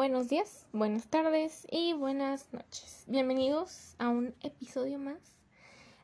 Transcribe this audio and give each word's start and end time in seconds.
Buenos 0.00 0.28
días, 0.28 0.66
buenas 0.72 1.08
tardes 1.08 1.66
y 1.70 1.92
buenas 1.92 2.50
noches. 2.54 3.04
Bienvenidos 3.06 3.96
a 3.98 4.08
un 4.08 4.34
episodio 4.40 4.98
más 4.98 5.20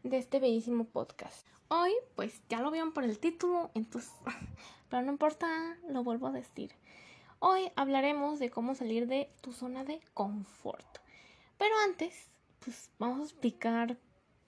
de 0.03 0.19
este 0.19 0.39
bellísimo 0.39 0.85
podcast. 0.85 1.47
Hoy, 1.69 1.93
pues 2.15 2.43
ya 2.51 2.61
lo 2.61 2.71
vieron 2.71 2.93
por 2.93 3.05
el 3.05 3.19
título, 3.19 3.71
entonces, 3.73 4.13
pero 4.91 5.01
no 5.01 5.13
importa, 5.13 5.79
lo 5.89 6.05
vuelvo 6.05 6.27
a 6.27 6.33
decir. 6.33 6.73
Hoy 7.39 7.73
hablaremos 7.75 8.39
de 8.39 8.51
cómo 8.51 8.75
salir 8.75 9.07
de 9.07 9.31
tu 9.41 9.55
zona 9.55 9.83
de 9.83 10.03
confort. 10.13 10.99
Pero 11.57 11.75
antes, 11.87 12.29
pues 12.63 12.91
vamos 12.99 13.21
a 13.21 13.25
explicar 13.25 13.97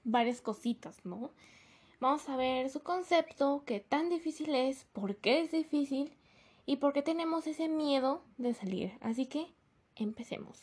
varias 0.05 0.43
cositas, 0.43 1.07
¿no? 1.07 1.31
Vamos 2.01 2.29
a 2.29 2.37
ver 2.37 2.69
su 2.69 2.83
concepto, 2.83 3.63
qué 3.65 3.81
tan 3.81 4.11
difícil 4.11 4.55
es, 4.55 4.85
por 4.93 5.17
qué 5.17 5.41
es 5.41 5.53
difícil 5.53 6.18
y 6.69 6.77
por 6.77 6.93
qué 6.93 7.01
tenemos 7.01 7.47
ese 7.47 7.67
miedo 7.67 8.21
de 8.37 8.53
salir. 8.53 8.93
Así 9.01 9.25
que 9.25 9.47
empecemos. 9.97 10.61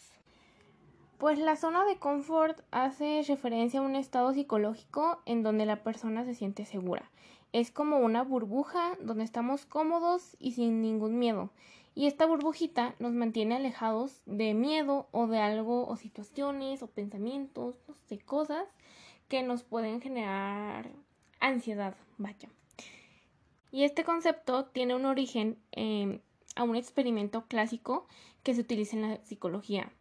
Pues 1.17 1.39
la 1.39 1.55
zona 1.55 1.83
de 1.83 1.97
confort 1.97 2.61
hace 2.69 3.23
referencia 3.27 3.79
a 3.79 3.83
un 3.83 3.95
estado 3.95 4.31
psicológico 4.31 5.23
en 5.25 5.41
donde 5.41 5.65
la 5.65 5.81
persona 5.81 6.23
se 6.23 6.35
siente 6.35 6.63
segura. 6.63 7.09
Es 7.53 7.71
como 7.71 7.97
una 7.97 8.21
burbuja 8.21 8.95
donde 9.01 9.23
estamos 9.23 9.65
cómodos 9.65 10.37
y 10.39 10.51
sin 10.51 10.83
ningún 10.83 11.17
miedo. 11.17 11.49
Y 11.95 12.05
esta 12.05 12.27
burbujita 12.27 12.93
nos 12.99 13.13
mantiene 13.13 13.55
alejados 13.55 14.21
de 14.27 14.53
miedo 14.53 15.07
o 15.09 15.25
de 15.25 15.39
algo 15.39 15.87
o 15.87 15.95
situaciones 15.97 16.83
o 16.83 16.87
pensamientos, 16.87 17.79
no 17.87 17.95
sé, 17.95 18.19
cosas 18.19 18.67
que 19.27 19.41
nos 19.41 19.63
pueden 19.63 20.01
generar 20.01 20.91
ansiedad, 21.39 21.95
vaya. 22.19 22.49
Y 23.75 23.83
este 23.83 24.05
concepto 24.05 24.67
tiene 24.67 24.95
un 24.95 25.03
origen 25.03 25.57
em, 25.73 26.21
a 26.55 26.63
un 26.63 26.77
experimento 26.77 27.45
clásico 27.49 28.07
que 28.41 28.53
se 28.53 28.61
utiliza 28.61 28.95
en 28.95 29.01
la 29.01 29.17
psicología, 29.25 29.91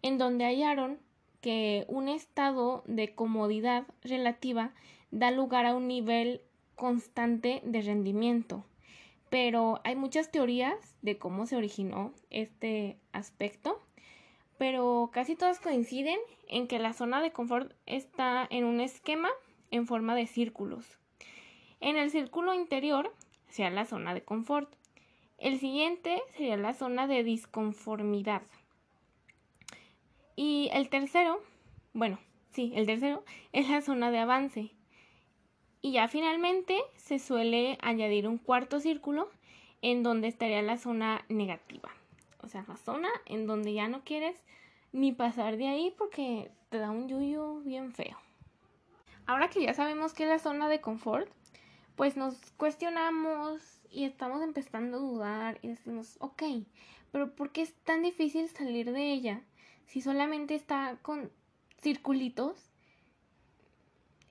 en 0.00 0.16
donde 0.16 0.44
hallaron 0.44 1.00
que 1.40 1.86
un 1.88 2.08
estado 2.08 2.84
de 2.86 3.16
comodidad 3.16 3.84
relativa 4.04 4.74
da 5.10 5.32
lugar 5.32 5.66
a 5.66 5.74
un 5.74 5.88
nivel 5.88 6.40
constante 6.76 7.62
de 7.64 7.82
rendimiento. 7.82 8.64
Pero 9.28 9.80
hay 9.82 9.96
muchas 9.96 10.30
teorías 10.30 10.94
de 11.02 11.18
cómo 11.18 11.46
se 11.46 11.56
originó 11.56 12.12
este 12.30 12.96
aspecto, 13.10 13.82
pero 14.56 15.10
casi 15.12 15.34
todas 15.34 15.58
coinciden 15.58 16.20
en 16.46 16.68
que 16.68 16.78
la 16.78 16.92
zona 16.92 17.20
de 17.20 17.32
confort 17.32 17.72
está 17.86 18.46
en 18.50 18.62
un 18.62 18.80
esquema 18.80 19.30
en 19.72 19.88
forma 19.88 20.14
de 20.14 20.28
círculos. 20.28 21.00
En 21.80 21.96
el 21.96 22.10
círculo 22.10 22.54
interior 22.54 23.12
sería 23.48 23.70
la 23.70 23.84
zona 23.84 24.14
de 24.14 24.22
confort. 24.22 24.72
El 25.38 25.58
siguiente 25.58 26.22
sería 26.36 26.56
la 26.56 26.72
zona 26.72 27.06
de 27.06 27.22
disconformidad. 27.22 28.42
Y 30.34 30.70
el 30.72 30.88
tercero, 30.88 31.40
bueno, 31.92 32.18
sí, 32.52 32.72
el 32.74 32.86
tercero 32.86 33.24
es 33.52 33.68
la 33.68 33.82
zona 33.82 34.10
de 34.10 34.18
avance. 34.18 34.70
Y 35.82 35.92
ya 35.92 36.08
finalmente 36.08 36.78
se 36.96 37.18
suele 37.18 37.78
añadir 37.80 38.26
un 38.26 38.38
cuarto 38.38 38.80
círculo 38.80 39.30
en 39.82 40.02
donde 40.02 40.28
estaría 40.28 40.62
la 40.62 40.78
zona 40.78 41.24
negativa. 41.28 41.90
O 42.42 42.48
sea, 42.48 42.64
la 42.68 42.76
zona 42.76 43.08
en 43.26 43.46
donde 43.46 43.72
ya 43.72 43.88
no 43.88 44.02
quieres 44.02 44.42
ni 44.92 45.12
pasar 45.12 45.56
de 45.56 45.68
ahí 45.68 45.94
porque 45.96 46.50
te 46.70 46.78
da 46.78 46.90
un 46.90 47.08
yuyo 47.08 47.60
bien 47.60 47.92
feo. 47.92 48.16
Ahora 49.26 49.48
que 49.48 49.62
ya 49.62 49.74
sabemos 49.74 50.14
que 50.14 50.22
es 50.22 50.28
la 50.28 50.38
zona 50.38 50.68
de 50.68 50.80
confort, 50.80 51.28
pues 51.96 52.16
nos 52.16 52.34
cuestionamos 52.58 53.62
y 53.90 54.04
estamos 54.04 54.42
empezando 54.42 54.98
a 54.98 55.00
dudar 55.00 55.58
y 55.62 55.68
decimos, 55.68 56.16
ok, 56.20 56.42
pero 57.10 57.34
¿por 57.34 57.50
qué 57.50 57.62
es 57.62 57.72
tan 57.84 58.02
difícil 58.02 58.48
salir 58.48 58.92
de 58.92 59.12
ella 59.12 59.40
si 59.86 60.02
solamente 60.02 60.54
está 60.54 60.98
con 61.02 61.30
circulitos? 61.80 62.70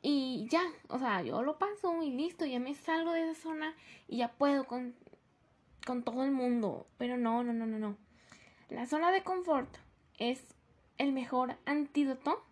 Y 0.04 0.48
ya, 0.52 0.62
o 0.90 1.00
sea, 1.00 1.24
yo 1.24 1.42
lo 1.42 1.58
paso 1.58 2.04
y 2.04 2.12
listo, 2.12 2.46
ya 2.46 2.60
me 2.60 2.76
salgo 2.76 3.12
de 3.12 3.32
esa 3.32 3.42
zona 3.42 3.74
y 4.08 4.18
ya 4.18 4.32
puedo 4.34 4.68
con, 4.68 4.94
con 5.84 6.04
todo 6.04 6.24
el 6.24 6.32
mundo. 6.32 6.86
Pero 7.00 7.18
no, 7.18 7.44
no, 7.44 7.54
no, 7.54 7.66
no, 7.66 7.80
no. 7.80 7.98
La 8.70 8.86
zona 8.86 9.12
de 9.12 9.24
confort 9.24 9.78
es 10.20 10.44
el 11.00 11.12
mejor 11.12 11.58
antídoto 11.66 12.44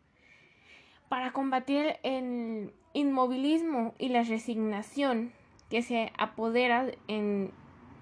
para 1.14 1.32
combatir 1.32 1.98
el 2.02 2.74
inmovilismo 2.94 3.94
y 4.00 4.10
la 4.10 4.24
resignación 4.24 5.32
que 5.70 5.84
se 5.84 6.12
apodera 6.18 6.88
en 7.08 7.52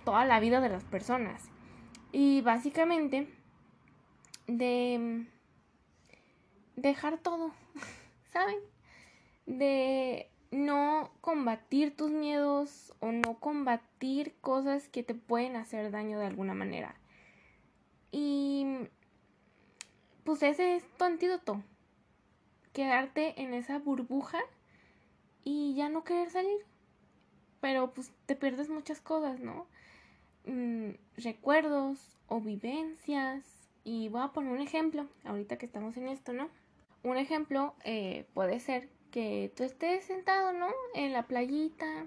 toda 0.05 0.23
la 0.23 0.39
vida 0.39 0.61
de 0.61 0.69
las 0.69 0.85
personas. 0.85 1.49
Y 2.13 2.39
básicamente 2.39 3.27
de 4.47 5.25
dejar 6.77 7.17
todo, 7.17 7.51
¿saben? 8.31 8.55
De 9.45 10.29
no 10.51 11.11
combatir 11.19 11.93
tus 11.93 12.11
miedos 12.11 12.93
o 13.01 13.11
no 13.11 13.41
combatir 13.41 14.35
cosas 14.39 14.88
que 14.88 15.03
te 15.03 15.16
pueden 15.16 15.57
hacer 15.57 15.91
daño 15.91 16.17
de 16.17 16.28
alguna 16.28 16.53
manera. 16.53 16.95
Y 18.09 18.88
pues 20.23 20.41
ese 20.43 20.78
es 20.78 20.83
tu 20.97 21.03
antídoto 21.03 21.61
quedarte 22.73 23.41
en 23.41 23.53
esa 23.53 23.79
burbuja 23.79 24.39
y 25.43 25.73
ya 25.75 25.89
no 25.89 26.03
querer 26.03 26.29
salir. 26.29 26.59
Pero 27.59 27.93
pues 27.93 28.11
te 28.25 28.35
pierdes 28.35 28.69
muchas 28.69 29.01
cosas, 29.01 29.39
¿no? 29.39 29.67
Mm, 30.45 30.91
recuerdos 31.17 32.17
o 32.27 32.41
vivencias. 32.41 33.43
Y 33.83 34.09
voy 34.09 34.21
a 34.21 34.29
poner 34.29 34.51
un 34.51 34.61
ejemplo, 34.61 35.07
ahorita 35.25 35.57
que 35.57 35.65
estamos 35.65 35.97
en 35.97 36.07
esto, 36.07 36.33
¿no? 36.33 36.49
Un 37.03 37.17
ejemplo 37.17 37.73
eh, 37.83 38.25
puede 38.33 38.59
ser 38.59 38.89
que 39.11 39.51
tú 39.55 39.63
estés 39.63 40.05
sentado, 40.05 40.53
¿no? 40.53 40.67
En 40.93 41.13
la 41.13 41.23
playita 41.23 42.05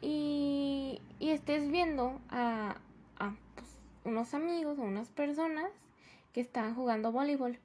y, 0.00 1.00
y 1.18 1.30
estés 1.30 1.70
viendo 1.70 2.20
a, 2.30 2.76
a 3.18 3.34
pues, 3.56 3.66
unos 4.04 4.34
amigos 4.34 4.78
o 4.78 4.82
unas 4.82 5.08
personas 5.08 5.70
que 6.32 6.40
están 6.40 6.74
jugando 6.74 7.12
voleibol. 7.12 7.58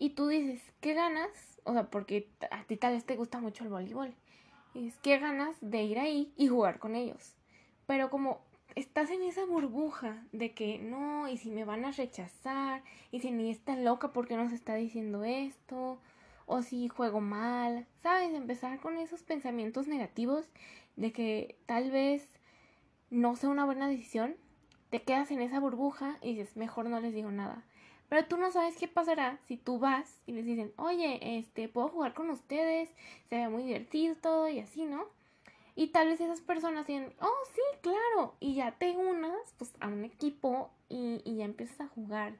Y 0.00 0.10
tú 0.10 0.28
dices, 0.28 0.62
¿qué 0.80 0.94
ganas? 0.94 1.60
O 1.64 1.72
sea, 1.72 1.90
porque 1.90 2.30
a 2.52 2.62
ti 2.64 2.76
tal 2.76 2.94
vez 2.94 3.04
te 3.04 3.16
gusta 3.16 3.40
mucho 3.40 3.64
el 3.64 3.70
voleibol. 3.70 4.14
Dices, 4.72 4.96
¿qué 5.02 5.18
ganas 5.18 5.56
de 5.60 5.82
ir 5.82 5.98
ahí 5.98 6.32
y 6.36 6.46
jugar 6.46 6.78
con 6.78 6.94
ellos? 6.94 7.34
Pero 7.86 8.08
como 8.08 8.40
estás 8.76 9.10
en 9.10 9.22
esa 9.24 9.44
burbuja 9.44 10.22
de 10.30 10.52
que 10.52 10.78
no, 10.78 11.26
y 11.28 11.36
si 11.36 11.50
me 11.50 11.64
van 11.64 11.84
a 11.84 11.90
rechazar, 11.90 12.84
y 13.10 13.18
si 13.20 13.32
ni 13.32 13.50
está 13.50 13.74
loca 13.74 14.12
porque 14.12 14.36
nos 14.36 14.52
está 14.52 14.76
diciendo 14.76 15.24
esto, 15.24 15.98
o 16.46 16.62
si 16.62 16.86
juego 16.86 17.20
mal, 17.20 17.86
¿sabes? 18.00 18.32
Empezar 18.34 18.78
con 18.78 18.98
esos 18.98 19.24
pensamientos 19.24 19.88
negativos 19.88 20.46
de 20.94 21.12
que 21.12 21.56
tal 21.66 21.90
vez 21.90 22.28
no 23.10 23.34
sea 23.34 23.50
una 23.50 23.64
buena 23.64 23.88
decisión, 23.88 24.36
te 24.90 25.02
quedas 25.02 25.32
en 25.32 25.40
esa 25.40 25.58
burbuja 25.58 26.18
y 26.22 26.36
dices, 26.36 26.56
mejor 26.56 26.88
no 26.88 27.00
les 27.00 27.14
digo 27.14 27.32
nada. 27.32 27.64
Pero 28.08 28.26
tú 28.26 28.36
no 28.38 28.50
sabes 28.50 28.76
qué 28.76 28.88
pasará 28.88 29.38
si 29.46 29.56
tú 29.56 29.78
vas 29.78 30.18
y 30.26 30.32
les 30.32 30.46
dicen, 30.46 30.72
oye, 30.76 31.38
este, 31.38 31.68
puedo 31.68 31.88
jugar 31.88 32.14
con 32.14 32.30
ustedes, 32.30 32.88
se 33.28 33.36
ve 33.36 33.48
muy 33.48 33.64
divertido 33.64 34.14
todo 34.16 34.48
y 34.48 34.60
así, 34.60 34.84
¿no? 34.84 35.04
Y 35.74 35.88
tal 35.88 36.08
vez 36.08 36.20
esas 36.20 36.40
personas 36.40 36.86
dicen, 36.86 37.12
oh, 37.20 37.44
sí, 37.54 37.60
claro, 37.82 38.34
y 38.40 38.54
ya 38.54 38.72
te 38.72 38.96
unas 38.96 39.54
pues, 39.58 39.72
a 39.80 39.88
un 39.88 40.04
equipo 40.04 40.70
y, 40.88 41.20
y 41.24 41.36
ya 41.36 41.44
empiezas 41.44 41.82
a 41.82 41.88
jugar. 41.88 42.34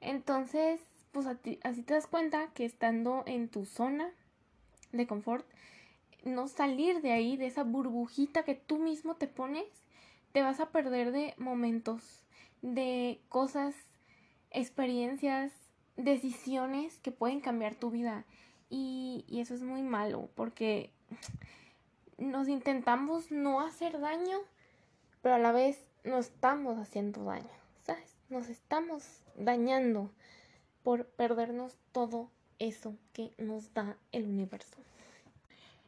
Entonces, 0.00 0.80
pues 1.12 1.26
así 1.26 1.82
te 1.82 1.94
das 1.94 2.06
cuenta 2.06 2.48
que 2.54 2.64
estando 2.64 3.22
en 3.26 3.48
tu 3.48 3.64
zona 3.64 4.10
de 4.90 5.06
confort, 5.06 5.46
no 6.24 6.48
salir 6.48 7.00
de 7.02 7.12
ahí, 7.12 7.36
de 7.36 7.46
esa 7.46 7.64
burbujita 7.64 8.44
que 8.44 8.54
tú 8.54 8.78
mismo 8.78 9.14
te 9.14 9.28
pones, 9.28 9.66
te 10.32 10.42
vas 10.42 10.60
a 10.60 10.70
perder 10.70 11.12
de 11.12 11.34
momentos, 11.38 12.24
de 12.62 13.20
cosas 13.28 13.74
experiencias, 14.52 15.52
decisiones 15.96 16.98
que 16.98 17.12
pueden 17.12 17.40
cambiar 17.40 17.74
tu 17.74 17.90
vida. 17.90 18.24
Y, 18.70 19.24
eso 19.28 19.54
es 19.54 19.62
muy 19.62 19.82
malo 19.82 20.30
porque 20.34 20.90
nos 22.16 22.48
intentamos 22.48 23.30
no 23.30 23.60
hacer 23.60 24.00
daño, 24.00 24.38
pero 25.20 25.34
a 25.34 25.38
la 25.38 25.52
vez 25.52 25.84
nos 26.04 26.26
estamos 26.26 26.78
haciendo 26.78 27.24
daño, 27.24 27.50
¿sabes? 27.82 28.16
Nos 28.30 28.48
estamos 28.48 29.22
dañando 29.36 30.10
por 30.82 31.06
perdernos 31.06 31.78
todo 31.92 32.30
eso 32.58 32.96
que 33.12 33.32
nos 33.38 33.74
da 33.74 33.96
el 34.10 34.24
universo. 34.24 34.78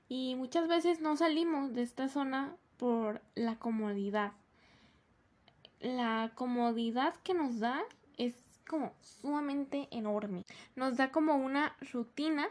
Y 0.08 0.34
muchas 0.34 0.69
veces 0.69 1.00
no 1.00 1.16
salimos 1.16 1.72
de 1.72 1.82
esta 1.82 2.08
zona 2.08 2.55
por 2.76 3.22
la 3.34 3.56
comodidad. 3.56 4.32
La 5.81 6.32
comodidad 6.34 7.14
que 7.22 7.34
nos 7.34 7.58
da 7.61 7.82
es 8.16 8.44
como 8.69 8.93
sumamente 9.00 9.88
enorme. 9.90 10.44
Nos 10.76 10.96
da 10.96 11.11
como 11.11 11.37
una 11.37 11.76
rutina 11.93 12.46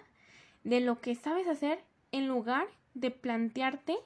de 0.64 0.80
lo 0.80 1.02
que 1.02 1.16
sabes 1.16 1.48
hacer 1.48 1.84
en 2.12 2.28
lugar 2.28 2.68
de 2.94 3.12
plantearte 3.12 3.98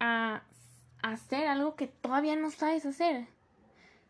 a 0.00 0.42
hacer 1.02 1.46
algo 1.46 1.76
que 1.76 1.86
todavía 1.86 2.36
no 2.36 2.50
sabes 2.50 2.86
hacer. 2.86 3.26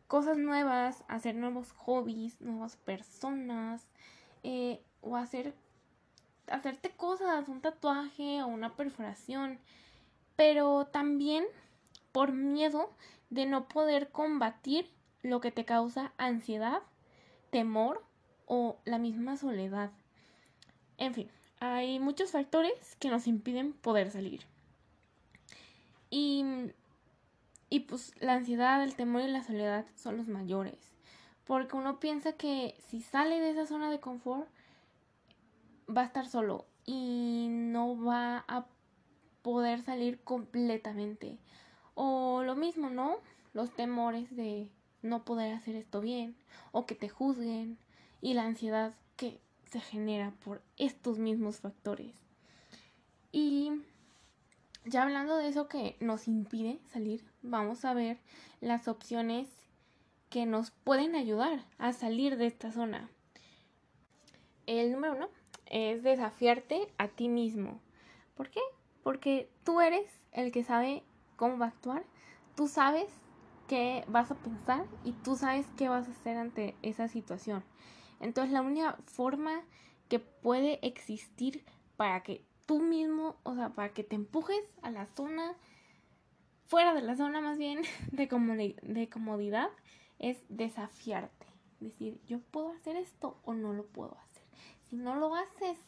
cosas 0.06 0.38
nuevas, 0.38 1.02
hacer 1.08 1.34
nuevos 1.34 1.72
hobbies, 1.72 2.40
nuevas 2.40 2.76
personas, 2.76 3.84
eh, 4.44 4.80
o 5.00 5.16
hacer, 5.16 5.52
hacerte 6.48 6.90
cosas, 6.90 7.48
un 7.48 7.60
tatuaje 7.60 8.40
o 8.40 8.46
una 8.46 8.76
perforación, 8.76 9.58
pero 10.36 10.86
también 10.86 11.44
por 12.12 12.30
miedo 12.32 12.94
de 13.30 13.46
no 13.46 13.66
poder 13.66 14.10
combatir 14.10 14.88
lo 15.30 15.40
que 15.40 15.50
te 15.50 15.64
causa 15.64 16.12
ansiedad, 16.18 16.82
temor 17.50 18.02
o 18.46 18.78
la 18.84 18.98
misma 18.98 19.36
soledad. 19.36 19.90
En 20.98 21.14
fin, 21.14 21.30
hay 21.60 21.98
muchos 21.98 22.30
factores 22.30 22.96
que 22.98 23.10
nos 23.10 23.26
impiden 23.26 23.72
poder 23.72 24.10
salir. 24.10 24.46
Y, 26.10 26.44
y 27.68 27.80
pues 27.80 28.12
la 28.20 28.34
ansiedad, 28.34 28.82
el 28.82 28.94
temor 28.94 29.22
y 29.22 29.28
la 29.28 29.42
soledad 29.42 29.84
son 29.96 30.16
los 30.16 30.28
mayores. 30.28 30.78
Porque 31.44 31.76
uno 31.76 32.00
piensa 32.00 32.32
que 32.32 32.74
si 32.88 33.00
sale 33.00 33.40
de 33.40 33.50
esa 33.50 33.66
zona 33.66 33.90
de 33.90 34.00
confort, 34.00 34.48
va 35.88 36.02
a 36.02 36.06
estar 36.06 36.26
solo 36.26 36.66
y 36.84 37.48
no 37.50 38.02
va 38.02 38.44
a 38.48 38.66
poder 39.42 39.82
salir 39.82 40.20
completamente. 40.20 41.38
O 41.94 42.42
lo 42.42 42.56
mismo, 42.56 42.90
¿no? 42.90 43.18
Los 43.54 43.70
temores 43.70 44.34
de 44.34 44.68
no 45.02 45.24
poder 45.24 45.54
hacer 45.54 45.76
esto 45.76 46.00
bien 46.00 46.36
o 46.72 46.86
que 46.86 46.94
te 46.94 47.08
juzguen 47.08 47.78
y 48.20 48.34
la 48.34 48.44
ansiedad 48.44 48.94
que 49.16 49.40
se 49.70 49.80
genera 49.80 50.32
por 50.44 50.62
estos 50.76 51.18
mismos 51.18 51.60
factores. 51.60 52.14
Y 53.32 53.72
ya 54.84 55.02
hablando 55.02 55.36
de 55.36 55.48
eso 55.48 55.68
que 55.68 55.96
nos 56.00 56.28
impide 56.28 56.78
salir, 56.92 57.24
vamos 57.42 57.84
a 57.84 57.94
ver 57.94 58.18
las 58.60 58.88
opciones 58.88 59.48
que 60.30 60.46
nos 60.46 60.70
pueden 60.70 61.14
ayudar 61.14 61.64
a 61.78 61.92
salir 61.92 62.36
de 62.36 62.46
esta 62.46 62.72
zona. 62.72 63.08
El 64.66 64.92
número 64.92 65.14
uno 65.14 65.28
es 65.66 66.02
desafiarte 66.02 66.88
a 66.98 67.08
ti 67.08 67.28
mismo. 67.28 67.80
¿Por 68.36 68.50
qué? 68.50 68.60
Porque 69.02 69.48
tú 69.64 69.80
eres 69.80 70.08
el 70.32 70.52
que 70.52 70.64
sabe 70.64 71.02
cómo 71.36 71.58
va 71.58 71.66
a 71.66 71.68
actuar, 71.70 72.04
tú 72.54 72.68
sabes 72.68 73.08
qué 73.66 74.04
vas 74.08 74.30
a 74.30 74.36
pensar 74.36 74.86
y 75.04 75.12
tú 75.12 75.36
sabes 75.36 75.66
qué 75.76 75.88
vas 75.88 76.08
a 76.08 76.12
hacer 76.12 76.36
ante 76.36 76.76
esa 76.82 77.08
situación. 77.08 77.64
Entonces 78.20 78.52
la 78.52 78.62
única 78.62 78.96
forma 79.06 79.62
que 80.08 80.18
puede 80.18 80.86
existir 80.86 81.64
para 81.96 82.22
que 82.22 82.44
tú 82.66 82.80
mismo, 82.80 83.36
o 83.42 83.54
sea, 83.54 83.70
para 83.70 83.92
que 83.92 84.04
te 84.04 84.16
empujes 84.16 84.60
a 84.82 84.90
la 84.90 85.06
zona, 85.06 85.54
fuera 86.66 86.94
de 86.94 87.02
la 87.02 87.16
zona 87.16 87.40
más 87.40 87.58
bien 87.58 87.82
de, 88.12 88.76
de 88.82 89.08
comodidad, 89.08 89.68
es 90.18 90.38
desafiarte. 90.48 91.46
Decir, 91.80 92.20
yo 92.26 92.40
puedo 92.40 92.70
hacer 92.70 92.96
esto 92.96 93.38
o 93.44 93.52
no 93.54 93.72
lo 93.72 93.86
puedo 93.86 94.16
hacer. 94.18 94.42
Si 94.88 94.96
no 94.96 95.16
lo 95.16 95.34
haces, 95.34 95.78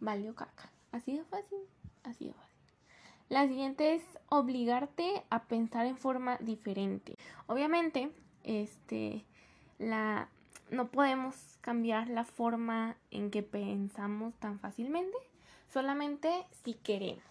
valió 0.00 0.34
caca. 0.34 0.70
Así 0.92 1.16
de 1.16 1.24
fácil, 1.24 1.58
así 2.04 2.26
de 2.26 2.32
fácil. 2.32 2.53
La 3.34 3.48
siguiente 3.48 3.96
es 3.96 4.04
obligarte 4.28 5.24
a 5.28 5.42
pensar 5.42 5.86
en 5.86 5.96
forma 5.96 6.38
diferente. 6.38 7.16
Obviamente, 7.48 8.12
este, 8.44 9.24
la, 9.80 10.28
no 10.70 10.92
podemos 10.92 11.34
cambiar 11.60 12.08
la 12.08 12.22
forma 12.22 12.96
en 13.10 13.32
que 13.32 13.42
pensamos 13.42 14.34
tan 14.36 14.60
fácilmente, 14.60 15.16
solamente 15.68 16.46
si 16.62 16.74
queremos. 16.74 17.24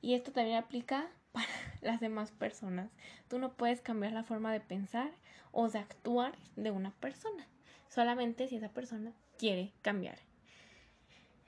Y 0.00 0.14
esto 0.14 0.30
también 0.30 0.58
aplica 0.58 1.08
para 1.32 1.48
las 1.80 1.98
demás 1.98 2.30
personas. 2.30 2.88
Tú 3.26 3.40
no 3.40 3.54
puedes 3.54 3.80
cambiar 3.80 4.12
la 4.12 4.22
forma 4.22 4.52
de 4.52 4.60
pensar 4.60 5.10
o 5.50 5.68
de 5.68 5.80
actuar 5.80 6.38
de 6.54 6.70
una 6.70 6.92
persona, 6.92 7.44
solamente 7.88 8.46
si 8.46 8.54
esa 8.54 8.68
persona 8.68 9.10
quiere 9.36 9.72
cambiar. 9.82 10.20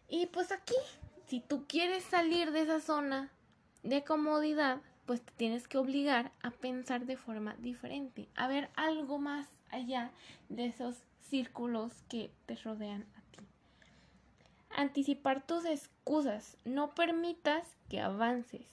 Y 0.09 0.27
pues 0.27 0.51
aquí, 0.51 0.75
si 1.29 1.39
tú 1.39 1.67
quieres 1.69 2.03
salir 2.03 2.51
de 2.51 2.63
esa 2.63 2.81
zona 2.81 3.31
de 3.83 4.05
comodidad, 4.05 4.81
pues 5.07 5.23
te 5.23 5.33
tienes 5.33 5.69
que 5.69 5.79
obligar 5.79 6.33
a 6.43 6.51
pensar 6.51 7.07
de 7.07 7.17
forma 7.17 7.55
diferente, 7.59 8.29
a 8.37 8.49
ver 8.49 8.71
algo 8.77 9.19
más 9.19 9.49
allá 9.71 10.11
de 10.49 10.67
esos 10.67 11.03
círculos 11.21 11.93
que 12.09 12.31
te 12.47 12.57
rodean 12.57 13.07
a 13.17 13.21
ti. 13.31 13.45
Anticipar 14.71 15.47
tus 15.47 15.65
excusas, 15.65 16.57
no 16.65 16.95
permitas 16.95 17.77
que 17.89 18.01
avances. 18.01 18.67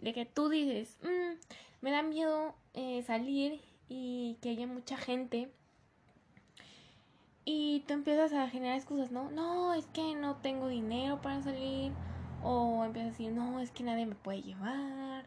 De 0.00 0.14
que 0.14 0.24
tú 0.24 0.48
dices, 0.48 0.98
mm, 1.02 1.38
me 1.82 1.90
da 1.90 2.02
miedo 2.02 2.54
eh, 2.74 3.02
salir 3.02 3.60
y 3.88 4.38
que 4.40 4.50
haya 4.50 4.66
mucha 4.66 4.96
gente 4.96 5.50
y 7.44 7.80
tú 7.80 7.94
empiezas 7.94 8.32
a 8.32 8.48
generar 8.48 8.76
excusas, 8.76 9.10
¿no? 9.10 9.30
No, 9.30 9.74
es 9.74 9.86
que 9.86 10.14
no 10.14 10.36
tengo 10.36 10.68
dinero 10.68 11.20
para 11.20 11.42
salir. 11.42 11.92
O 12.42 12.84
empiezas 12.84 13.08
a 13.08 13.12
decir, 13.12 13.32
no, 13.32 13.60
es 13.60 13.70
que 13.70 13.82
nadie 13.82 14.06
me 14.06 14.14
puede 14.14 14.42
llevar. 14.42 15.26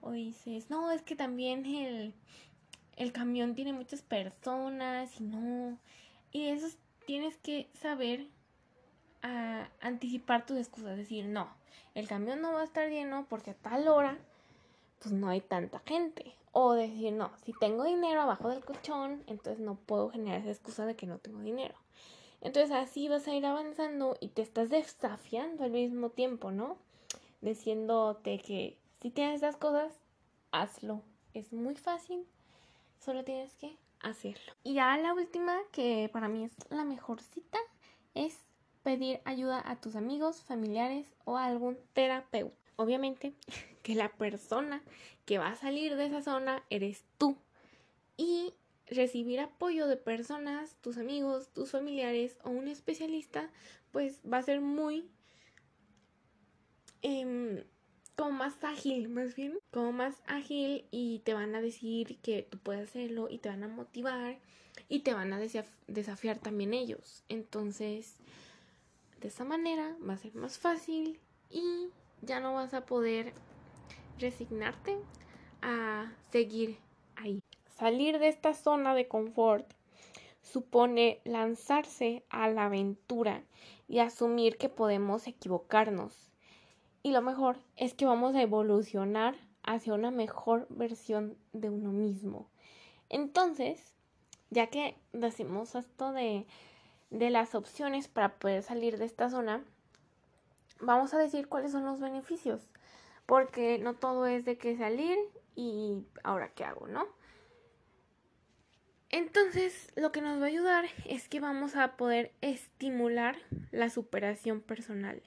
O 0.00 0.12
dices, 0.12 0.70
no, 0.70 0.90
es 0.90 1.02
que 1.02 1.16
también 1.16 1.64
el, 1.66 2.14
el 2.96 3.12
camión 3.12 3.54
tiene 3.54 3.72
muchas 3.72 4.02
personas 4.02 5.20
y 5.20 5.24
no. 5.24 5.78
Y 6.32 6.48
eso 6.48 6.66
tienes 7.06 7.36
que 7.36 7.68
saber 7.74 8.26
a 9.22 9.68
anticipar 9.80 10.46
tus 10.46 10.58
excusas. 10.58 10.96
Decir, 10.96 11.26
no, 11.26 11.48
el 11.94 12.08
camión 12.08 12.40
no 12.40 12.52
va 12.52 12.62
a 12.62 12.64
estar 12.64 12.88
lleno 12.88 13.26
porque 13.28 13.52
a 13.52 13.54
tal 13.54 13.88
hora 13.88 14.18
pues 15.00 15.12
no 15.12 15.28
hay 15.28 15.40
tanta 15.40 15.80
gente. 15.80 16.34
O 16.52 16.72
decir, 16.72 17.12
no, 17.12 17.32
si 17.44 17.52
tengo 17.52 17.84
dinero 17.84 18.22
abajo 18.22 18.48
del 18.48 18.64
colchón, 18.64 19.22
entonces 19.26 19.58
no 19.58 19.74
puedo 19.74 20.10
generar 20.10 20.40
esa 20.40 20.50
excusa 20.50 20.86
de 20.86 20.94
que 20.94 21.06
no 21.06 21.18
tengo 21.18 21.40
dinero. 21.40 21.74
Entonces 22.44 22.70
así 22.72 23.08
vas 23.08 23.26
a 23.26 23.34
ir 23.34 23.44
avanzando 23.46 24.16
y 24.20 24.28
te 24.28 24.42
estás 24.42 24.68
desafiando 24.68 25.64
al 25.64 25.70
mismo 25.70 26.10
tiempo, 26.10 26.50
¿no? 26.50 26.76
Diciéndote 27.40 28.38
que 28.38 28.76
si 29.00 29.10
tienes 29.10 29.36
esas 29.38 29.56
cosas, 29.56 29.92
hazlo. 30.52 31.02
Es 31.32 31.52
muy 31.52 31.74
fácil, 31.74 32.24
solo 33.00 33.24
tienes 33.24 33.54
que 33.54 33.76
hacerlo. 34.00 34.52
Y 34.62 34.74
ya 34.74 34.96
la 34.98 35.14
última, 35.14 35.56
que 35.72 36.10
para 36.12 36.28
mí 36.28 36.44
es 36.44 36.52
la 36.70 36.84
mejor 36.84 37.20
cita, 37.20 37.58
es 38.14 38.38
pedir 38.82 39.20
ayuda 39.24 39.62
a 39.64 39.80
tus 39.80 39.96
amigos, 39.96 40.42
familiares 40.42 41.06
o 41.24 41.38
a 41.38 41.46
algún 41.46 41.78
terapeuta. 41.94 42.54
Obviamente 42.76 43.32
que 43.82 43.94
la 43.94 44.10
persona 44.10 44.82
que 45.24 45.38
va 45.38 45.48
a 45.48 45.56
salir 45.56 45.96
de 45.96 46.06
esa 46.06 46.20
zona 46.20 46.62
eres 46.68 47.04
tú. 47.16 47.36
Y 48.18 48.52
recibir 48.86 49.40
apoyo 49.40 49.86
de 49.86 49.96
personas, 49.96 50.76
tus 50.80 50.98
amigos, 50.98 51.48
tus 51.52 51.70
familiares 51.70 52.36
o 52.44 52.50
un 52.50 52.68
especialista, 52.68 53.50
pues 53.92 54.20
va 54.30 54.38
a 54.38 54.42
ser 54.42 54.60
muy... 54.60 55.08
Em, 57.02 57.62
como 58.16 58.30
más 58.30 58.62
ágil, 58.62 59.08
más 59.08 59.34
bien, 59.34 59.58
como 59.72 59.92
más 59.92 60.22
ágil 60.26 60.86
y 60.90 61.20
te 61.20 61.34
van 61.34 61.54
a 61.54 61.60
decir 61.60 62.18
que 62.20 62.42
tú 62.42 62.58
puedes 62.58 62.88
hacerlo 62.88 63.28
y 63.28 63.38
te 63.38 63.48
van 63.48 63.64
a 63.64 63.68
motivar 63.68 64.38
y 64.88 65.00
te 65.00 65.14
van 65.14 65.32
a 65.32 65.40
desafiar 65.88 66.38
también 66.38 66.74
ellos. 66.74 67.24
Entonces, 67.28 68.16
de 69.20 69.28
esa 69.28 69.44
manera 69.44 69.96
va 70.06 70.14
a 70.14 70.18
ser 70.18 70.34
más 70.34 70.58
fácil 70.58 71.18
y 71.50 71.88
ya 72.22 72.40
no 72.40 72.54
vas 72.54 72.74
a 72.74 72.86
poder 72.86 73.32
resignarte 74.18 74.96
a 75.62 76.12
seguir. 76.30 76.78
Salir 77.84 78.18
de 78.18 78.28
esta 78.28 78.54
zona 78.54 78.94
de 78.94 79.08
confort 79.08 79.70
supone 80.40 81.20
lanzarse 81.24 82.24
a 82.30 82.48
la 82.48 82.64
aventura 82.64 83.42
y 83.88 83.98
asumir 83.98 84.56
que 84.56 84.70
podemos 84.70 85.26
equivocarnos. 85.26 86.30
Y 87.02 87.10
lo 87.10 87.20
mejor 87.20 87.58
es 87.76 87.92
que 87.92 88.06
vamos 88.06 88.34
a 88.34 88.40
evolucionar 88.40 89.36
hacia 89.64 89.92
una 89.92 90.10
mejor 90.10 90.66
versión 90.70 91.36
de 91.52 91.68
uno 91.68 91.92
mismo. 91.92 92.48
Entonces, 93.10 93.92
ya 94.48 94.68
que 94.68 94.96
decimos 95.12 95.74
esto 95.74 96.12
de, 96.12 96.46
de 97.10 97.28
las 97.28 97.54
opciones 97.54 98.08
para 98.08 98.38
poder 98.38 98.62
salir 98.62 98.96
de 98.96 99.04
esta 99.04 99.28
zona, 99.28 99.62
vamos 100.80 101.12
a 101.12 101.18
decir 101.18 101.48
cuáles 101.48 101.72
son 101.72 101.84
los 101.84 102.00
beneficios, 102.00 102.66
porque 103.26 103.78
no 103.78 103.92
todo 103.92 104.24
es 104.24 104.46
de 104.46 104.56
que 104.56 104.74
salir 104.74 105.18
y 105.54 105.98
ahora 106.22 106.48
qué 106.54 106.64
hago, 106.64 106.86
¿no? 106.86 107.04
Entonces, 109.16 109.92
lo 109.94 110.10
que 110.10 110.20
nos 110.20 110.40
va 110.40 110.46
a 110.46 110.48
ayudar 110.48 110.86
es 111.06 111.28
que 111.28 111.38
vamos 111.38 111.76
a 111.76 111.96
poder 111.96 112.32
estimular 112.40 113.36
la 113.70 113.88
superación 113.88 114.60
personal, 114.60 115.22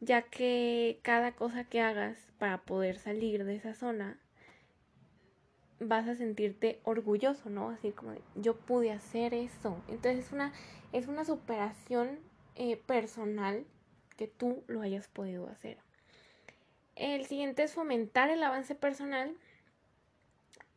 ya 0.00 0.22
que 0.22 0.98
cada 1.02 1.32
cosa 1.32 1.64
que 1.64 1.82
hagas 1.82 2.16
para 2.38 2.62
poder 2.62 2.96
salir 2.96 3.44
de 3.44 3.56
esa 3.56 3.74
zona, 3.74 4.18
vas 5.80 6.08
a 6.08 6.14
sentirte 6.14 6.80
orgulloso, 6.82 7.50
¿no? 7.50 7.68
Así 7.68 7.90
como 7.90 8.14
yo 8.36 8.56
pude 8.56 8.90
hacer 8.90 9.34
eso. 9.34 9.84
Entonces 9.88 10.24
es 10.24 10.32
una, 10.32 10.54
es 10.94 11.08
una 11.08 11.26
superación 11.26 12.18
eh, 12.54 12.78
personal 12.78 13.66
que 14.16 14.28
tú 14.28 14.64
lo 14.66 14.80
hayas 14.80 15.08
podido 15.08 15.46
hacer. 15.50 15.76
El 16.96 17.26
siguiente 17.26 17.64
es 17.64 17.74
fomentar 17.74 18.30
el 18.30 18.42
avance 18.42 18.74
personal 18.74 19.36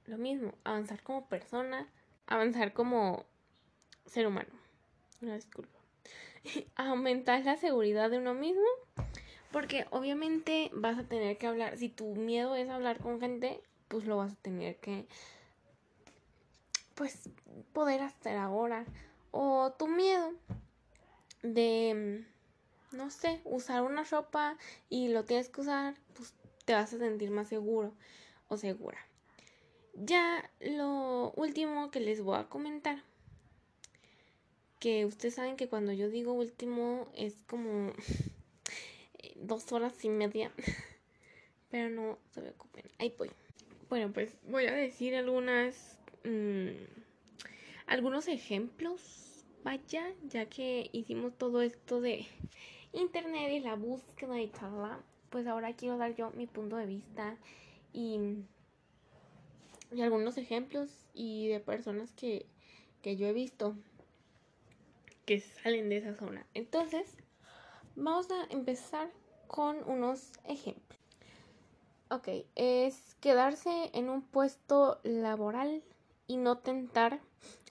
lo 0.08 0.18
mismo, 0.18 0.54
avanzar 0.66 1.02
como 1.04 1.26
persona, 1.28 1.88
avanzar 2.32 2.74
como 2.74 3.26
ser 4.06 4.26
humano. 4.26 4.50
Una 5.22 5.36
disculpa. 5.36 5.78
Aumentar 6.76 7.44
la 7.44 7.58
seguridad 7.58 8.10
de 8.10 8.18
uno 8.18 8.34
mismo, 8.34 8.66
porque 9.52 9.86
obviamente 9.92 10.72
vas 10.74 10.98
a 10.98 11.04
tener 11.04 11.38
que 11.38 11.48
hablar, 11.48 11.78
si 11.78 11.90
tu 11.90 12.16
miedo 12.16 12.56
es 12.56 12.70
hablar 12.70 13.00
con 13.00 13.20
gente, 13.20 13.62
pues 13.90 14.06
lo 14.06 14.18
vas 14.18 14.34
a 14.34 14.36
tener 14.36 14.78
que 14.78 15.08
pues 16.96 17.30
poder 17.74 18.02
hacer 18.02 18.38
ahora 18.38 18.86
o 19.32 19.74
tu 19.78 19.88
miedo 19.88 20.34
de 21.42 22.24
no 22.92 23.10
sé, 23.10 23.42
usar 23.44 23.84
una 23.84 24.04
ropa 24.04 24.58
y 24.90 25.10
lo 25.10 25.26
tienes 25.26 25.50
que 25.50 25.62
usar, 25.62 25.96
pues 26.14 26.34
te 26.66 26.74
vas 26.74 26.94
a 26.94 26.98
sentir 26.98 27.32
más 27.32 27.48
seguro 27.48 27.94
o 28.48 28.58
segura. 28.58 29.00
Ya 29.94 30.50
lo 30.60 31.32
último 31.36 31.92
que 31.92 32.00
les 32.00 32.22
voy 32.22 32.38
a 32.38 32.50
comentar, 32.50 33.04
que 34.80 35.06
ustedes 35.06 35.36
saben 35.36 35.58
que 35.58 35.68
cuando 35.68 35.92
yo 35.92 36.10
digo 36.10 36.34
último 36.34 37.08
es 37.16 37.44
como 37.48 37.94
dos 39.36 39.72
horas 39.72 40.04
y 40.04 40.10
media, 40.10 40.52
pero 41.70 41.90
no 41.90 42.18
se 42.32 42.42
preocupen, 42.42 42.86
ahí 42.98 43.14
voy. 43.18 43.30
Bueno, 43.90 44.12
pues 44.14 44.34
voy 44.48 44.66
a 44.66 44.74
decir 44.74 45.16
algunas, 45.16 46.00
mmm, 46.24 46.70
algunos 47.86 48.28
ejemplos, 48.28 49.44
vaya, 49.64 50.08
ya 50.24 50.46
que 50.46 50.90
hicimos 50.94 51.38
todo 51.38 51.62
esto 51.62 52.00
de 52.00 52.26
internet 52.94 53.52
y 53.52 53.60
la 53.60 53.76
búsqueda 53.76 54.42
y 54.42 54.48
tal, 54.48 55.04
pues 55.30 55.46
ahora 55.48 55.74
quiero 55.74 55.98
dar 55.98 56.16
yo 56.16 56.32
mi 56.32 56.48
punto 56.48 56.78
de 56.78 56.86
vista 56.86 57.38
y, 57.94 58.20
y 59.92 60.02
algunos 60.02 60.38
ejemplos 60.38 60.90
y 61.14 61.48
de 61.48 61.60
personas 61.60 62.12
que, 62.14 62.46
que 63.02 63.18
yo 63.18 63.28
he 63.28 63.34
visto 63.34 63.76
que 65.26 65.40
salen 65.40 65.90
de 65.90 65.98
esa 65.98 66.16
zona. 66.16 66.46
Entonces, 66.54 67.18
vamos 67.96 68.30
a 68.32 68.46
empezar 68.50 69.10
con 69.48 69.78
unos 69.88 70.32
ejemplos. 70.46 71.00
Ok, 72.10 72.28
es 72.56 73.16
quedarse 73.22 73.90
en 73.94 74.10
un 74.10 74.22
puesto 74.22 75.00
laboral 75.04 75.84
y 76.28 76.38
no 76.38 76.58
tentar 76.58 77.22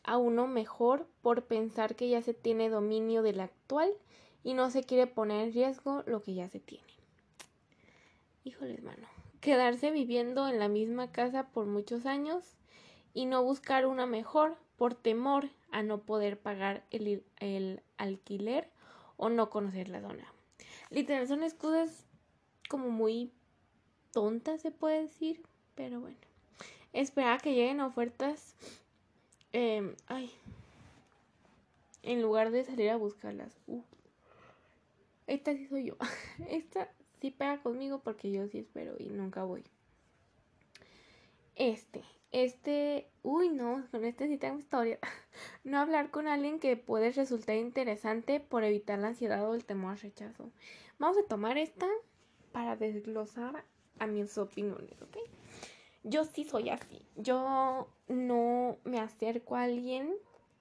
a 0.02 0.16
uno 0.16 0.46
mejor 0.46 1.06
por 1.22 1.44
pensar 1.44 1.94
que 1.94 2.08
ya 2.08 2.22
se 2.22 2.32
tiene 2.32 2.70
dominio 2.70 3.22
del 3.22 3.40
actual 3.40 3.90
y 4.42 4.54
no 4.54 4.70
se 4.70 4.82
quiere 4.82 5.06
poner 5.06 5.48
en 5.48 5.52
riesgo 5.52 6.02
lo 6.06 6.22
que 6.22 6.34
ya 6.34 6.48
se 6.48 6.60
tiene. 6.60 6.84
Híjole, 8.44 8.74
hermano. 8.74 9.19
Quedarse 9.40 9.90
viviendo 9.90 10.48
en 10.48 10.58
la 10.58 10.68
misma 10.68 11.12
casa 11.12 11.48
por 11.48 11.66
muchos 11.66 12.06
años 12.06 12.56
y 13.14 13.26
no 13.26 13.42
buscar 13.42 13.86
una 13.86 14.06
mejor 14.06 14.56
por 14.76 14.94
temor 14.94 15.50
a 15.70 15.82
no 15.82 16.02
poder 16.02 16.38
pagar 16.38 16.84
el, 16.90 17.24
el 17.38 17.82
alquiler 17.96 18.68
o 19.16 19.28
no 19.28 19.50
conocer 19.50 19.88
la 19.88 20.00
zona. 20.00 20.32
Literal, 20.90 21.26
son 21.28 21.42
excusas 21.42 22.06
como 22.68 22.90
muy 22.90 23.32
tontas, 24.12 24.60
se 24.60 24.70
puede 24.70 25.02
decir, 25.02 25.42
pero 25.74 26.00
bueno. 26.00 26.16
Esperar 26.92 27.40
que 27.40 27.54
lleguen 27.54 27.80
ofertas. 27.80 28.54
Eh, 29.52 29.94
ay. 30.06 30.30
En 32.02 32.22
lugar 32.22 32.50
de 32.50 32.64
salir 32.64 32.90
a 32.90 32.96
buscarlas. 32.96 33.56
Uh, 33.66 33.82
esta 35.26 35.52
sí 35.52 35.66
soy 35.66 35.84
yo. 35.84 35.96
Esta 36.48 36.88
sí 37.20 37.30
pega 37.30 37.62
conmigo 37.62 38.00
porque 38.00 38.30
yo 38.30 38.46
sí 38.48 38.58
espero 38.58 38.94
y 38.98 39.08
nunca 39.08 39.44
voy. 39.44 39.64
Este, 41.56 42.02
este, 42.32 43.08
uy 43.22 43.48
no, 43.48 43.84
con 43.90 44.04
este 44.04 44.28
sí 44.28 44.38
tengo 44.38 44.58
historia. 44.58 44.98
No 45.64 45.78
hablar 45.78 46.10
con 46.10 46.26
alguien 46.26 46.58
que 46.58 46.76
puede 46.76 47.12
resultar 47.12 47.56
interesante 47.56 48.40
por 48.40 48.64
evitar 48.64 48.98
la 48.98 49.08
ansiedad 49.08 49.48
o 49.48 49.54
el 49.54 49.64
temor 49.64 49.92
al 49.92 50.00
rechazo. 50.00 50.50
Vamos 50.98 51.18
a 51.18 51.26
tomar 51.28 51.56
esta 51.56 51.86
para 52.52 52.76
desglosar 52.76 53.64
a 53.98 54.06
mis 54.06 54.36
opiniones, 54.38 55.00
¿ok? 55.00 55.16
Yo 56.02 56.24
sí 56.24 56.44
soy 56.44 56.70
así. 56.70 57.02
Yo 57.16 57.88
no 58.08 58.76
me 58.84 58.98
acerco 58.98 59.56
a 59.56 59.62
alguien 59.62 60.14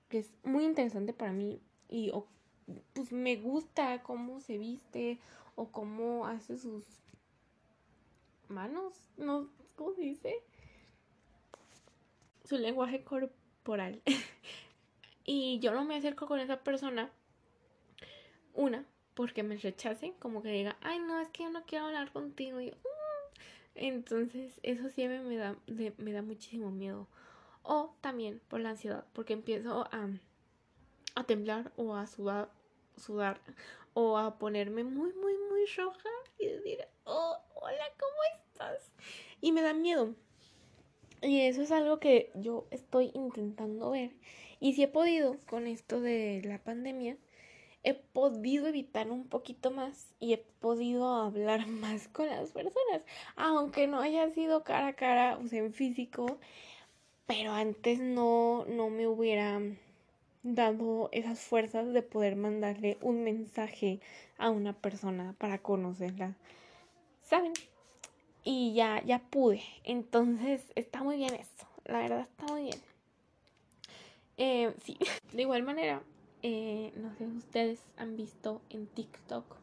que 0.09 0.19
es 0.19 0.31
muy 0.43 0.65
interesante 0.65 1.13
para 1.13 1.31
mí 1.31 1.61
y 1.87 2.11
pues 2.93 3.11
me 3.11 3.37
gusta 3.37 4.03
cómo 4.03 4.41
se 4.41 4.57
viste 4.57 5.19
o 5.59 5.73
cómo 5.73 6.25
hace 6.25 6.57
sus 6.57 6.85
manos, 8.47 8.93
no, 9.17 9.49
¿cómo 9.75 9.93
se 9.93 10.03
dice? 10.03 10.41
Su 12.45 12.57
lenguaje 12.57 13.03
corporal. 13.03 14.01
y 15.25 15.59
yo 15.59 15.73
no 15.73 15.83
me 15.83 15.97
acerco 15.97 16.27
con 16.27 16.39
esa 16.39 16.63
persona, 16.63 17.11
una, 18.53 18.85
porque 19.15 19.43
me 19.43 19.57
rechacen, 19.57 20.13
como 20.13 20.41
que 20.41 20.49
diga, 20.49 20.77
ay, 20.79 20.99
no, 20.99 21.19
es 21.19 21.27
que 21.27 21.43
yo 21.43 21.49
no 21.49 21.65
quiero 21.65 21.87
hablar 21.87 22.13
contigo. 22.13 22.61
Y 22.61 22.71
mm". 22.71 22.75
Entonces, 23.75 24.61
eso 24.63 24.89
siempre 24.89 25.19
me 25.19 25.35
da, 25.35 25.57
me 25.97 26.13
da 26.13 26.21
muchísimo 26.21 26.71
miedo. 26.71 27.05
O 27.63 27.93
también 27.99 28.39
por 28.47 28.61
la 28.61 28.69
ansiedad, 28.69 29.05
porque 29.11 29.33
empiezo 29.33 29.89
a, 29.91 30.07
a 31.15 31.23
temblar 31.25 31.73
o 31.75 31.95
a 31.95 32.07
sudar 32.07 32.49
sudar 32.99 33.39
o 33.93 34.17
a 34.17 34.37
ponerme 34.37 34.83
muy, 34.83 35.13
muy, 35.13 35.33
muy 35.49 35.65
roja 35.77 36.09
y 36.37 36.47
decir, 36.47 36.79
oh, 37.05 37.37
hola, 37.55 37.85
¿cómo 37.99 38.41
estás? 38.43 38.91
Y 39.41 39.51
me 39.51 39.61
da 39.61 39.73
miedo. 39.73 40.13
Y 41.21 41.41
eso 41.41 41.61
es 41.61 41.71
algo 41.71 41.99
que 41.99 42.31
yo 42.35 42.67
estoy 42.71 43.11
intentando 43.13 43.91
ver. 43.91 44.11
Y 44.59 44.73
si 44.73 44.83
he 44.83 44.87
podido 44.87 45.37
con 45.47 45.67
esto 45.67 46.01
de 46.01 46.41
la 46.45 46.59
pandemia, 46.59 47.17
he 47.83 47.93
podido 47.93 48.67
evitar 48.67 49.09
un 49.09 49.27
poquito 49.27 49.71
más 49.71 50.13
y 50.19 50.33
he 50.33 50.37
podido 50.37 51.13
hablar 51.13 51.67
más 51.67 52.07
con 52.07 52.27
las 52.27 52.51
personas. 52.51 53.03
Aunque 53.35 53.87
no 53.87 53.99
haya 53.99 54.29
sido 54.31 54.63
cara 54.63 54.87
a 54.87 54.93
cara, 54.93 55.37
o 55.37 55.47
sea, 55.47 55.59
en 55.59 55.73
físico. 55.73 56.39
Pero 57.25 57.51
antes 57.51 57.99
no, 57.99 58.65
no 58.65 58.89
me 58.89 59.07
hubiera 59.07 59.61
dado 60.43 61.09
esas 61.11 61.39
fuerzas 61.39 61.93
de 61.93 62.01
poder 62.01 62.35
mandarle 62.35 62.97
un 63.01 63.23
mensaje 63.23 63.99
a 64.37 64.49
una 64.49 64.73
persona 64.73 65.35
para 65.37 65.59
conocerla. 65.59 66.35
¿Saben? 67.23 67.53
Y 68.43 68.73
ya, 68.73 69.03
ya 69.03 69.19
pude. 69.19 69.61
Entonces 69.83 70.63
está 70.75 71.03
muy 71.03 71.17
bien 71.17 71.33
esto. 71.33 71.65
La 71.85 71.99
verdad 71.99 72.21
está 72.21 72.45
muy 72.51 72.63
bien. 72.63 72.79
Eh, 74.37 74.73
sí, 74.83 74.97
de 75.33 75.41
igual 75.41 75.63
manera, 75.63 76.01
eh, 76.41 76.93
no 76.95 77.13
sé 77.15 77.29
si 77.29 77.37
ustedes 77.37 77.79
han 77.97 78.15
visto 78.15 78.61
en 78.69 78.87
TikTok. 78.87 79.57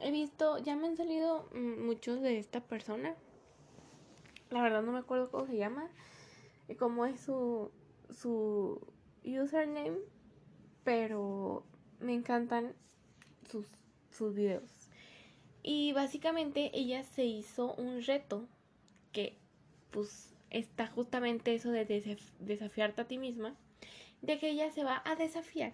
He 0.00 0.12
visto, 0.12 0.58
ya 0.58 0.76
me 0.76 0.86
han 0.86 0.96
salido 0.96 1.48
muchos 1.52 2.20
de 2.20 2.38
esta 2.38 2.60
persona. 2.60 3.16
La 4.50 4.62
verdad 4.62 4.82
no 4.82 4.92
me 4.92 5.00
acuerdo 5.00 5.30
cómo 5.30 5.46
se 5.46 5.56
llama. 5.56 5.90
Y 6.68 6.74
cómo 6.76 7.06
es 7.06 7.20
su, 7.20 7.72
su 8.10 8.80
username, 9.28 9.98
pero 10.84 11.64
me 12.00 12.14
encantan 12.14 12.74
sus, 13.50 13.66
sus 14.10 14.34
videos. 14.34 14.70
Y 15.62 15.92
básicamente 15.92 16.70
ella 16.72 17.02
se 17.02 17.24
hizo 17.24 17.74
un 17.74 18.02
reto 18.02 18.46
que 19.12 19.36
pues 19.90 20.34
está 20.50 20.86
justamente 20.86 21.54
eso 21.54 21.70
de 21.70 21.84
desafiarte 22.38 23.02
a 23.02 23.08
ti 23.08 23.18
misma, 23.18 23.54
de 24.22 24.38
que 24.38 24.50
ella 24.50 24.70
se 24.70 24.84
va 24.84 25.02
a 25.04 25.16
desafiar, 25.16 25.72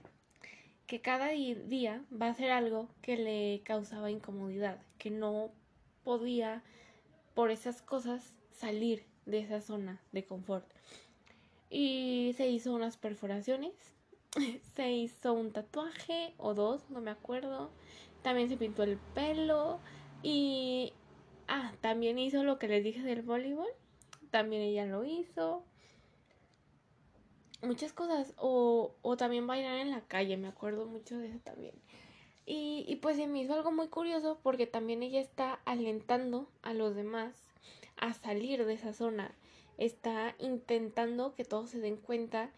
que 0.87 1.00
cada 1.00 1.28
día 1.28 2.04
va 2.11 2.26
a 2.26 2.30
hacer 2.30 2.50
algo 2.50 2.88
que 3.02 3.16
le 3.16 3.62
causaba 3.64 4.11
incomodidad, 4.11 4.80
que 4.99 5.11
no 5.11 5.50
podía 6.02 6.62
por 7.34 7.50
esas 7.50 7.82
cosas 7.82 8.34
salir 8.52 9.04
de 9.26 9.40
esa 9.40 9.61
zona 9.61 10.00
de 10.12 10.25
confort 10.25 10.66
y 11.71 12.35
se 12.37 12.49
hizo 12.49 12.73
unas 12.73 12.97
perforaciones, 12.97 13.73
se 14.75 14.90
hizo 14.92 15.33
un 15.33 15.52
tatuaje 15.52 16.35
o 16.38 16.54
dos, 16.54 16.88
no 16.90 17.00
me 17.00 17.11
acuerdo, 17.11 17.71
también 18.23 18.49
se 18.49 18.56
pintó 18.56 18.83
el 18.83 18.99
pelo 19.14 19.78
y 20.23 20.92
ah, 21.49 21.73
también 21.80 22.18
hizo 22.18 22.44
lo 22.44 22.59
que 22.59 22.68
les 22.68 22.83
dije 22.83 23.02
del 23.02 23.23
voleibol, 23.23 23.68
también 24.30 24.62
ella 24.62 24.87
lo 24.87 25.04
hizo. 25.04 25.64
Muchas 27.62 27.92
cosas, 27.92 28.35
o, 28.37 28.94
o 29.00 29.16
también 29.16 29.47
bailar 29.47 29.78
en 29.78 29.90
la 29.90 30.02
calle, 30.02 30.37
me 30.37 30.49
acuerdo 30.49 30.87
mucho 30.87 31.16
de 31.18 31.28
eso 31.28 31.38
también. 31.38 31.75
Y, 32.47 32.85
y 32.87 32.97
pues 32.97 33.16
se 33.16 33.26
me 33.26 33.40
hizo 33.40 33.54
algo 33.54 33.73
muy 33.73 33.88
curioso 33.88 34.38
porque 34.42 34.66
también 34.66 35.02
ella 35.02 35.21
está 35.21 35.61
alentando 35.64 36.47
a 36.62 36.75
los 36.75 36.94
demás 36.94 37.35
a 37.97 38.12
salir 38.12 38.66
de 38.66 38.75
esa 38.75 38.92
zona 38.92 39.35
está 39.78 40.35
intentando 40.38 41.35
que 41.35 41.45
todos 41.45 41.71
se 41.71 41.81
den 41.81 41.97
cuenta 41.97 42.50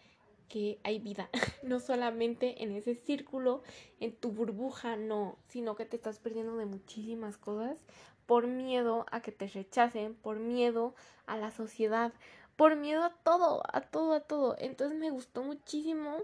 que 0.49 0.79
hay 0.83 0.99
vida, 0.99 1.29
no 1.63 1.79
solamente 1.79 2.63
en 2.63 2.71
ese 2.71 2.95
círculo, 2.95 3.63
en 3.99 4.15
tu 4.15 4.31
burbuja, 4.31 4.95
no, 4.95 5.37
sino 5.47 5.75
que 5.75 5.85
te 5.85 5.97
estás 5.97 6.19
perdiendo 6.19 6.55
de 6.57 6.65
muchísimas 6.65 7.37
cosas 7.37 7.77
por 8.25 8.47
miedo 8.47 9.05
a 9.11 9.21
que 9.21 9.31
te 9.31 9.47
rechacen, 9.47 10.13
por 10.13 10.39
miedo 10.39 10.93
a 11.25 11.37
la 11.37 11.51
sociedad, 11.51 12.13
por 12.55 12.75
miedo 12.75 13.03
a 13.03 13.09
todo, 13.09 13.63
a 13.71 13.81
todo, 13.81 14.13
a 14.13 14.19
todo. 14.19 14.55
Entonces 14.59 14.97
me 14.97 15.11
gustó 15.11 15.43
muchísimo 15.43 16.17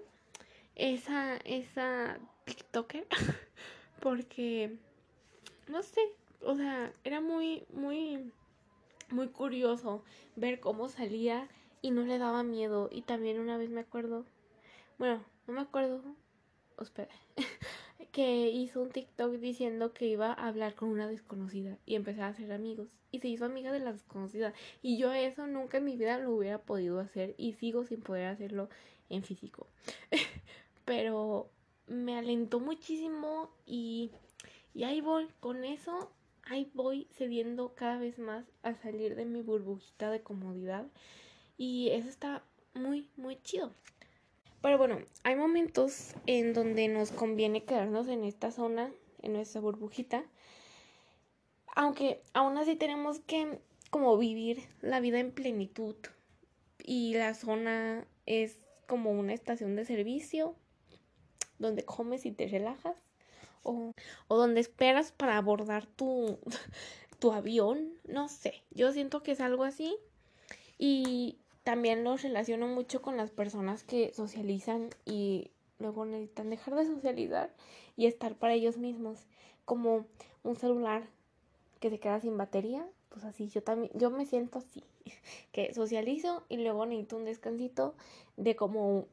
esa, 0.76 1.38
esa 1.38 2.20
TikToker, 2.46 3.08
porque, 4.02 4.76
no 5.68 5.82
sé, 5.82 6.02
o 6.42 6.56
sea, 6.56 6.92
era 7.04 7.22
muy, 7.22 7.66
muy, 7.74 8.32
muy 9.14 9.30
curioso 9.30 10.04
ver 10.36 10.60
cómo 10.60 10.90
salía 10.90 11.48
y 11.82 11.92
no 11.92 12.02
le 12.04 12.18
daba 12.18 12.44
miedo. 12.44 12.90
Y 12.92 13.04
también 13.04 13.40
una 13.40 13.58
vez 13.58 13.70
me 13.70 13.82
acuerdo, 13.82 14.26
bueno, 14.98 15.24
no 15.48 15.54
me 15.54 15.62
acuerdo, 15.62 16.02
que 18.12 18.50
hizo 18.50 18.82
un 18.82 18.92
TikTok 18.92 19.34
diciendo 19.34 19.94
que 19.94 20.08
iba 20.08 20.34
a 20.34 20.48
hablar 20.48 20.76
con 20.76 20.90
una 20.90 21.08
desconocida 21.08 21.78
y 21.86 21.96
empezar 21.96 22.24
a 22.24 22.28
hacer 22.30 22.52
amigos. 22.52 22.90
Y 23.12 23.20
se 23.20 23.28
hizo 23.28 23.46
amiga 23.46 23.72
de 23.72 23.80
la 23.80 23.94
desconocida. 23.94 24.54
Y 24.82 24.98
yo 24.98 25.14
eso 25.14 25.48
nunca 25.48 25.78
en 25.78 25.86
mi 25.86 25.98
vida 25.98 26.18
lo 26.18 26.32
hubiera 26.32 26.60
podido 26.60 27.00
hacer 27.00 27.36
y 27.38 27.54
sigo 27.54 27.86
sin 27.86 28.02
poder 28.02 28.28
hacerlo 28.28 28.70
en 29.10 29.24
físico. 29.24 29.68
Pero 30.86 31.50
me 31.88 32.18
alentó 32.18 32.60
muchísimo 32.60 33.52
y, 33.66 34.12
y 34.74 34.84
ahí 34.84 35.02
voy 35.02 35.28
con 35.40 35.64
eso. 35.64 36.12
Ahí 36.46 36.70
voy 36.74 37.08
cediendo 37.18 37.74
cada 37.74 37.98
vez 37.98 38.20
más 38.20 38.46
a 38.64 38.76
salir 38.76 39.16
de 39.16 39.26
mi 39.26 39.42
burbujita 39.42 40.12
de 40.12 40.22
comodidad. 40.22 40.86
Y 41.58 41.90
eso 41.92 42.10
está 42.10 42.44
muy, 42.74 43.08
muy 43.16 43.42
chido. 43.44 43.72
Pero 44.62 44.78
bueno, 44.78 45.00
hay 45.24 45.36
momentos 45.36 46.14
en 46.26 46.54
donde 46.54 46.88
nos 46.88 47.12
conviene 47.12 47.64
quedarnos 47.64 48.08
en 48.08 48.24
esta 48.24 48.52
zona, 48.52 48.92
en 49.22 49.34
nuestra 49.34 49.62
burbujita. 49.62 50.24
Aunque 51.76 52.22
aún 52.34 52.58
así 52.58 52.76
tenemos 52.76 53.20
que 53.20 53.60
como 53.90 54.18
vivir 54.18 54.64
la 54.82 55.00
vida 55.00 55.20
en 55.20 55.32
plenitud. 55.32 55.96
Y 56.84 57.14
la 57.14 57.34
zona 57.36 58.06
es 58.26 58.58
como 58.88 59.12
una 59.12 59.34
estación 59.34 59.76
de 59.76 59.86
servicio 59.86 60.56
donde 61.60 61.84
comes 61.84 62.26
y 62.26 62.32
te 62.32 62.48
relajas. 62.48 62.98
O, 63.64 63.94
o 64.28 64.38
donde 64.38 64.62
esperas 64.62 65.12
para 65.12 65.38
abordar 65.38 65.86
tu, 65.86 66.38
tu 67.20 67.32
avión. 67.32 67.94
No 68.06 68.28
sé, 68.28 68.64
yo 68.72 68.92
siento 68.92 69.24
que 69.24 69.32
es 69.32 69.42
algo 69.42 69.64
así. 69.64 69.96
Y 70.78 71.38
también 71.64 72.04
los 72.04 72.22
relaciono 72.22 72.68
mucho 72.68 73.02
con 73.02 73.18
las 73.18 73.32
personas 73.32 73.84
que 73.84 74.12
socializan 74.14 74.90
y 75.06 75.52
luego 75.80 76.06
necesitan 76.06 76.50
dejar 76.50 76.76
de 76.76 76.86
socializar 76.86 77.54
y 77.96 78.06
estar 78.08 78.36
para 78.36 78.54
ellos 78.54 78.78
mismos, 78.78 79.28
como 79.66 80.06
un 80.44 80.56
celular 80.56 81.08
que 81.80 81.90
se 81.90 82.00
queda 82.00 82.20
sin 82.20 82.38
batería, 82.38 82.86
pues 83.10 83.24
así 83.26 83.48
yo 83.48 83.62
también 83.62 83.92
yo 83.94 84.10
me 84.10 84.26
siento 84.26 84.60
así, 84.60 84.84
que 85.52 85.74
socializo 85.74 86.44
y 86.50 86.58
luego 86.58 86.86
necesito 86.86 87.18
un 87.18 87.26
descansito 87.26 87.96
de 88.38 88.56
como 88.56 89.08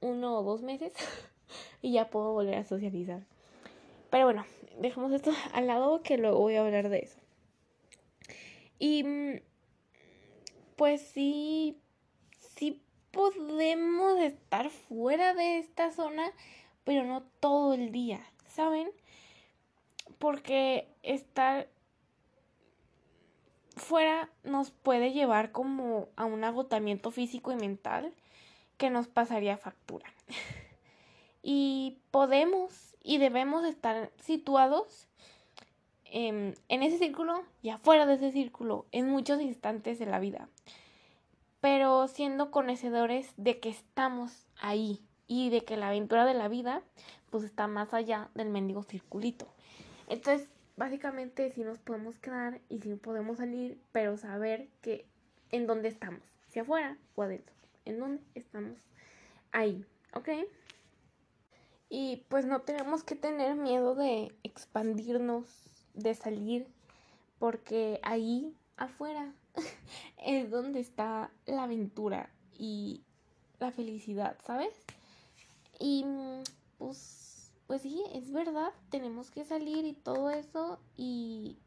uno 0.00 0.38
o 0.38 0.42
dos 0.42 0.62
meses 0.62 0.92
y 1.82 1.92
ya 1.92 2.10
puedo 2.10 2.32
volver 2.32 2.56
a 2.56 2.64
socializar. 2.64 3.24
Pero 4.10 4.24
bueno, 4.24 4.46
dejemos 4.78 5.12
esto 5.12 5.32
al 5.52 5.66
lado 5.66 6.02
que 6.02 6.18
luego 6.18 6.38
voy 6.38 6.56
a 6.56 6.60
hablar 6.60 6.88
de 6.88 6.98
eso. 6.98 7.18
Y 8.78 9.04
mm, 9.04 9.40
pues 10.76 11.00
sí, 11.00 11.78
sí 12.56 12.82
podemos 13.10 14.18
estar 14.20 14.68
fuera 14.70 15.34
de 15.34 15.58
esta 15.58 15.90
zona, 15.90 16.30
pero 16.84 17.04
no 17.04 17.22
todo 17.40 17.74
el 17.74 17.90
día, 17.90 18.20
¿saben? 18.46 18.90
Porque 20.18 20.88
estar 21.02 21.68
fuera 23.76 24.30
nos 24.42 24.70
puede 24.70 25.12
llevar 25.12 25.52
como 25.52 26.08
a 26.16 26.24
un 26.24 26.44
agotamiento 26.44 27.10
físico 27.10 27.52
y 27.52 27.56
mental 27.56 28.12
que 28.76 28.90
nos 28.90 29.08
pasaría 29.08 29.56
factura. 29.56 30.12
y 31.42 31.98
podemos 32.10 32.95
y 33.06 33.18
debemos 33.18 33.64
estar 33.64 34.10
situados 34.20 35.08
en, 36.04 36.54
en 36.68 36.82
ese 36.82 36.98
círculo 36.98 37.44
y 37.62 37.70
afuera 37.70 38.04
de 38.04 38.14
ese 38.14 38.32
círculo 38.32 38.86
en 38.92 39.08
muchos 39.08 39.40
instantes 39.40 39.98
de 39.98 40.06
la 40.06 40.18
vida 40.18 40.48
pero 41.60 42.06
siendo 42.06 42.50
conocedores 42.50 43.32
de 43.36 43.58
que 43.58 43.68
estamos 43.68 44.46
ahí 44.60 45.00
y 45.26 45.50
de 45.50 45.64
que 45.64 45.76
la 45.76 45.88
aventura 45.88 46.24
de 46.24 46.34
la 46.34 46.46
vida 46.46 46.82
pues 47.30 47.42
está 47.42 47.66
más 47.66 47.92
allá 47.92 48.28
del 48.34 48.50
mendigo 48.50 48.84
circulito. 48.84 49.48
Entonces, 50.08 50.48
básicamente 50.76 51.50
si 51.50 51.64
nos 51.64 51.78
podemos 51.78 52.18
quedar 52.18 52.60
y 52.68 52.80
si 52.80 52.94
podemos 52.94 53.38
salir, 53.38 53.78
pero 53.90 54.16
saber 54.16 54.68
que 54.80 55.06
en 55.50 55.66
dónde 55.66 55.88
estamos, 55.88 56.20
si 56.46 56.60
afuera 56.60 56.96
o 57.14 57.22
adentro, 57.22 57.54
en 57.84 57.98
dónde 57.98 58.22
estamos 58.34 58.78
ahí, 59.50 59.84
¿ok? 60.14 60.28
Y 61.88 62.24
pues 62.28 62.44
no 62.44 62.62
tenemos 62.62 63.04
que 63.04 63.14
tener 63.14 63.54
miedo 63.54 63.94
de 63.94 64.34
expandirnos, 64.42 65.46
de 65.94 66.14
salir, 66.14 66.66
porque 67.38 68.00
ahí 68.02 68.56
afuera 68.76 69.32
es 70.18 70.50
donde 70.50 70.80
está 70.80 71.30
la 71.46 71.64
aventura 71.64 72.30
y 72.58 73.02
la 73.58 73.70
felicidad, 73.70 74.36
¿sabes? 74.44 74.74
Y 75.78 76.04
pues, 76.78 77.52
pues 77.66 77.82
sí, 77.82 78.02
es 78.12 78.32
verdad, 78.32 78.72
tenemos 78.90 79.30
que 79.30 79.44
salir 79.44 79.84
y 79.84 79.92
todo 79.92 80.30
eso 80.30 80.78
y, 80.96 81.58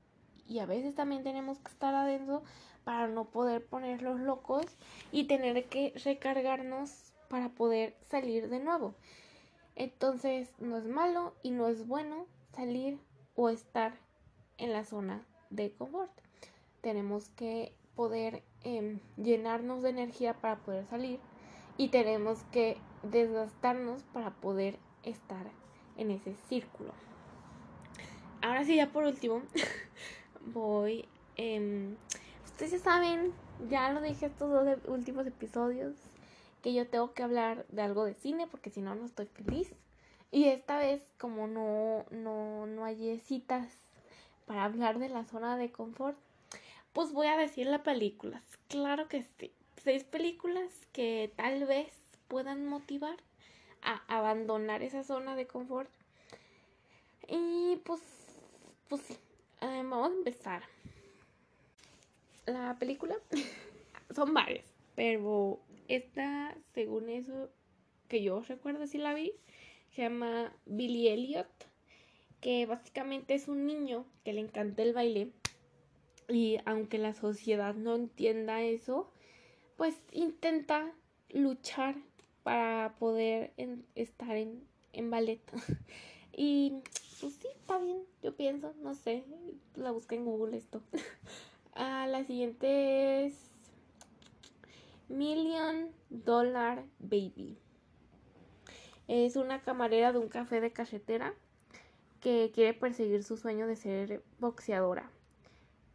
y 0.48 0.60
a 0.60 0.66
veces 0.66 0.96
también 0.96 1.24
tenemos 1.24 1.60
que 1.60 1.72
estar 1.72 1.94
adentro 1.96 2.44
para 2.84 3.08
no 3.08 3.26
poder 3.26 3.66
ponerlos 3.66 4.20
locos 4.20 4.66
y 5.12 5.26
tener 5.26 5.66
que 5.68 5.94
recargarnos 6.04 7.14
para 7.30 7.50
poder 7.50 7.96
salir 8.10 8.50
de 8.50 8.60
nuevo. 8.60 8.96
Entonces 9.80 10.52
no 10.60 10.78
es 10.78 10.86
malo 10.88 11.34
y 11.42 11.52
no 11.52 11.70
es 11.70 11.88
bueno 11.88 12.26
salir 12.54 13.00
o 13.36 13.48
estar 13.48 13.94
en 14.58 14.74
la 14.74 14.84
zona 14.84 15.26
de 15.52 15.72
confort. 15.72 16.12
Tenemos 16.82 17.30
que 17.30 17.74
poder 17.96 18.44
em, 18.66 19.00
llenarnos 19.16 19.82
de 19.82 19.92
energía 19.92 20.34
para 20.34 20.58
poder 20.58 20.86
salir 20.88 21.22
y 21.78 21.88
tenemos 21.88 22.44
que 22.52 22.76
desgastarnos 23.04 24.04
para 24.04 24.32
poder 24.32 24.78
estar 25.04 25.48
en 25.96 26.12
ese 26.12 26.36
círculo. 26.50 26.92
Ahora 28.42 28.66
sí, 28.66 28.76
ya 28.76 28.92
por 28.92 29.06
último, 29.06 29.44
voy... 30.54 31.08
Eh, 31.38 31.96
ustedes 32.44 32.74
ya 32.74 32.80
saben, 32.80 33.32
ya 33.70 33.94
lo 33.94 34.02
dije 34.02 34.26
estos 34.26 34.52
dos 34.52 34.78
últimos 34.90 35.26
episodios, 35.26 35.96
que 36.62 36.74
yo 36.74 36.88
tengo 36.88 37.14
que 37.14 37.24
hablar 37.24 37.66
de 37.70 37.82
algo 37.82 38.06
de 38.06 38.14
cine 38.14 38.48
porque 38.48 38.70
si 38.70 38.82
no, 38.82 38.96
no 38.96 39.06
estoy 39.06 39.28
feliz. 39.28 39.74
Y 40.32 40.46
esta 40.46 40.78
vez, 40.78 41.02
como 41.18 41.48
no, 41.48 42.06
no, 42.12 42.68
no 42.68 42.86
hay 42.86 43.20
citas 43.20 43.68
para 44.46 44.64
hablar 44.64 45.00
de 45.00 45.10
la 45.10 45.26
zona 45.26 45.58
de 45.58 45.72
confort, 45.72 46.18
pues 46.94 47.12
voy 47.12 47.28
a 47.28 47.38
decir 47.38 47.68
las 47.68 47.82
películas. 47.82 48.44
Claro 48.68 49.08
que 49.08 49.26
sí. 49.38 49.52
Seis 49.84 50.04
películas 50.04 50.88
que 50.92 51.32
tal 51.36 51.66
vez 51.66 51.94
puedan 52.28 52.66
motivar 52.66 53.18
a 53.82 54.02
abandonar 54.08 54.84
esa 54.84 55.04
zona 55.04 55.36
de 55.36 55.48
confort. 55.48 55.90
Y 57.28 57.78
pues, 57.86 58.02
pues 58.88 59.02
sí. 59.02 59.18
Eh, 59.62 59.84
vamos 59.84 60.12
a 60.12 60.14
empezar. 60.14 60.64
La 62.46 62.76
película 62.80 63.16
son 64.16 64.34
varias, 64.34 64.66
pero 64.96 65.60
esta, 65.90 66.56
según 66.74 67.10
eso 67.10 67.50
que 68.08 68.24
yo 68.24 68.42
recuerdo 68.42 68.88
si 68.88 68.98
la 68.98 69.14
vi, 69.14 69.34
se 69.92 70.04
llama 70.04 70.56
Billy 70.66 71.10
Elliot, 71.10 71.48
que 72.40 72.66
básicamente 72.66 73.34
es 73.34 73.48
un 73.48 73.66
niño 73.66 74.06
que 74.24 74.34
le 74.34 74.42
encanta 74.42 74.84
el 74.84 74.94
baile 74.94 75.32
y 76.30 76.60
aunque 76.66 76.98
la 77.00 77.14
sociedad 77.14 77.74
no 77.74 77.96
entienda 77.96 78.62
eso, 78.62 79.12
pues 79.78 79.96
intenta 80.12 80.94
luchar 81.30 81.96
para 82.44 82.96
poder 83.00 83.54
estar 83.96 84.38
en, 84.38 84.64
en 84.94 85.10
ballet. 85.10 85.42
y 86.36 86.74
pues 87.20 87.34
sí, 87.34 87.48
está 87.56 87.80
bien, 87.80 88.04
yo 88.22 88.36
pienso, 88.36 88.74
no 88.82 88.94
sé, 88.94 89.24
la 89.76 89.92
busqué 89.92 90.16
en 90.16 90.26
Google 90.26 90.56
esto. 90.56 90.82
ah, 91.74 92.08
la 92.08 92.24
siguiente 92.24 93.26
es 93.26 93.49
Million 95.10 95.90
Dollar 96.10 96.86
Baby. 97.00 97.58
Es 99.08 99.36
una 99.36 99.62
camarera 99.62 100.14
de 100.14 100.20
un 100.20 100.30
café 100.30 100.62
de 100.62 100.72
cajetera 100.72 101.34
que 102.22 102.52
quiere 102.54 102.74
perseguir 102.74 103.24
su 103.24 103.38
sueño 103.38 103.68
de 103.68 103.76
ser 103.76 104.24
boxeadora 104.40 105.10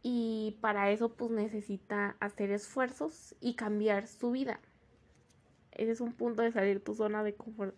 y 0.07 0.55
para 0.61 0.91
eso 0.91 1.09
pues 1.13 1.31
necesita 1.31 2.15
hacer 2.19 2.51
esfuerzos 2.51 3.33
y 3.41 3.55
cambiar 3.55 4.05
su 4.05 4.29
vida. 4.29 4.59
Ese 5.71 5.93
es 5.93 5.99
un 5.99 6.13
punto 6.13 6.43
de 6.43 6.51
salir 6.51 6.83
tu 6.83 6.93
zona 6.93 7.23
de 7.23 7.33
confort. 7.33 7.75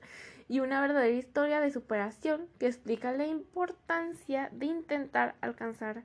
Y 0.50 0.60
una 0.60 0.82
verdadera 0.82 1.16
historia 1.16 1.62
de 1.62 1.72
superación 1.72 2.50
que 2.60 2.68
explica 2.68 3.14
la 3.14 3.26
importancia 3.28 4.50
de 4.52 4.66
intentar 4.66 5.36
alcanzar 5.40 6.04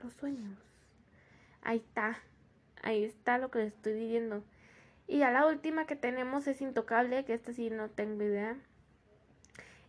los 0.00 0.14
sueños. 0.14 0.56
Ahí 1.60 1.78
está, 1.78 2.18
ahí 2.80 3.02
está 3.02 3.38
lo 3.38 3.50
que 3.50 3.58
les 3.58 3.74
estoy 3.74 3.94
diciendo. 3.94 4.44
Y 5.06 5.18
ya 5.18 5.30
la 5.30 5.46
última 5.46 5.86
que 5.86 5.96
tenemos 5.96 6.46
es 6.46 6.60
Intocable, 6.60 7.24
que 7.24 7.34
esta 7.34 7.52
sí 7.52 7.70
no 7.70 7.90
tengo 7.90 8.22
idea. 8.22 8.56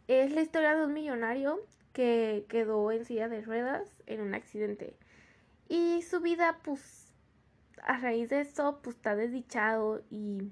Es 0.08 0.32
la 0.34 0.42
historia 0.42 0.76
de 0.76 0.86
un 0.86 0.94
millonario 0.94 1.60
que 1.94 2.46
quedó 2.50 2.92
en 2.92 3.06
silla 3.06 3.30
de 3.30 3.42
ruedas 3.42 3.96
en 4.06 4.22
un 4.22 4.34
accidente. 4.34 4.96
Y 5.70 6.02
su 6.04 6.20
vida, 6.20 6.60
pues, 6.64 7.14
a 7.82 7.98
raíz 7.98 8.30
de 8.30 8.42
eso, 8.42 8.80
pues 8.84 8.98
está 8.98 9.16
desdichado 9.16 10.04
y, 10.10 10.52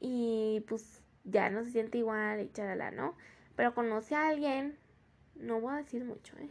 y 0.00 0.64
pues 0.66 1.02
ya 1.24 1.50
no 1.50 1.62
se 1.64 1.70
siente 1.70 1.98
igual 1.98 2.40
y 2.40 2.50
charala, 2.50 2.90
¿no? 2.90 3.14
Pero 3.56 3.74
conoce 3.74 4.14
a 4.14 4.28
alguien, 4.28 4.78
no 5.36 5.60
voy 5.60 5.74
a 5.74 5.78
decir 5.78 6.04
mucho, 6.04 6.36
¿eh? 6.38 6.48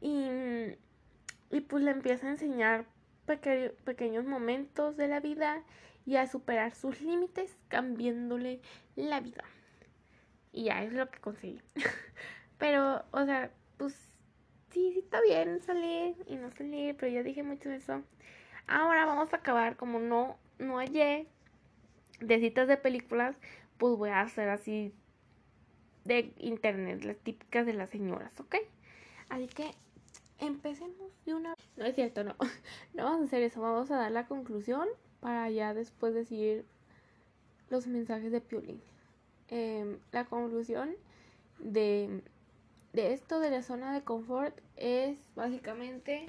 Y, 0.00 1.56
y 1.56 1.60
pues 1.62 1.82
le 1.82 1.90
empieza 1.90 2.26
a 2.26 2.32
enseñar 2.32 2.84
pequeños 3.26 4.26
momentos 4.26 4.98
de 4.98 5.08
la 5.08 5.20
vida 5.20 5.62
y 6.06 6.16
a 6.16 6.26
superar 6.26 6.74
sus 6.74 7.00
límites 7.00 7.56
cambiándole 7.68 8.60
la 8.96 9.20
vida. 9.20 9.44
Y 10.52 10.64
ya 10.64 10.82
es 10.82 10.92
lo 10.92 11.10
que 11.10 11.20
conseguí. 11.20 11.60
pero, 12.58 13.04
o 13.10 13.24
sea, 13.24 13.50
pues 13.76 13.94
sí, 14.70 14.92
sí 14.92 15.00
está 15.00 15.20
bien 15.22 15.60
salir 15.60 16.16
y 16.26 16.36
no 16.36 16.50
salir, 16.50 16.96
pero 16.96 17.12
ya 17.12 17.22
dije 17.22 17.42
mucho 17.42 17.68
de 17.68 17.76
eso. 17.76 18.02
Ahora 18.66 19.06
vamos 19.06 19.32
a 19.32 19.36
acabar, 19.36 19.76
como 19.76 19.98
no, 19.98 20.38
no 20.58 20.78
hallé 20.78 21.26
de 22.20 22.40
citas 22.40 22.68
de 22.68 22.76
películas, 22.76 23.36
pues 23.78 23.96
voy 23.96 24.10
a 24.10 24.20
hacer 24.20 24.48
así 24.48 24.92
de 26.04 26.32
internet, 26.38 27.02
las 27.04 27.16
típicas 27.18 27.66
de 27.66 27.74
las 27.74 27.90
señoras, 27.90 28.38
¿ok? 28.40 28.56
Así 29.28 29.46
que 29.48 29.70
empecemos 30.38 31.12
de 31.24 31.34
una 31.34 31.54
No 31.76 31.84
es 31.84 31.94
cierto, 31.94 32.24
no. 32.24 32.36
No 32.94 33.04
vamos 33.04 33.22
a 33.22 33.24
hacer 33.24 33.42
eso, 33.42 33.60
vamos 33.60 33.90
a 33.90 33.96
dar 33.96 34.12
la 34.12 34.26
conclusión 34.26 34.86
para 35.24 35.48
ya 35.48 35.72
después 35.72 36.12
decir 36.12 36.66
los 37.70 37.86
mensajes 37.86 38.30
de 38.30 38.42
Piolín. 38.42 38.82
Em, 39.48 39.96
la 40.12 40.26
conclusión 40.26 40.94
de, 41.58 42.20
esto 42.92 43.40
de 43.40 43.50
la 43.50 43.62
zona 43.62 43.94
de 43.94 44.02
confort 44.02 44.54
es 44.76 45.16
básicamente 45.34 46.26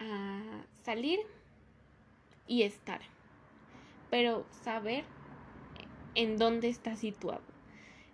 ah, 0.00 0.66
salir 0.82 1.18
y 2.46 2.64
estar, 2.64 3.00
pero 4.10 4.44
saber 4.62 5.04
en 6.14 6.36
dónde 6.36 6.68
está 6.68 6.96
situado. 6.96 7.40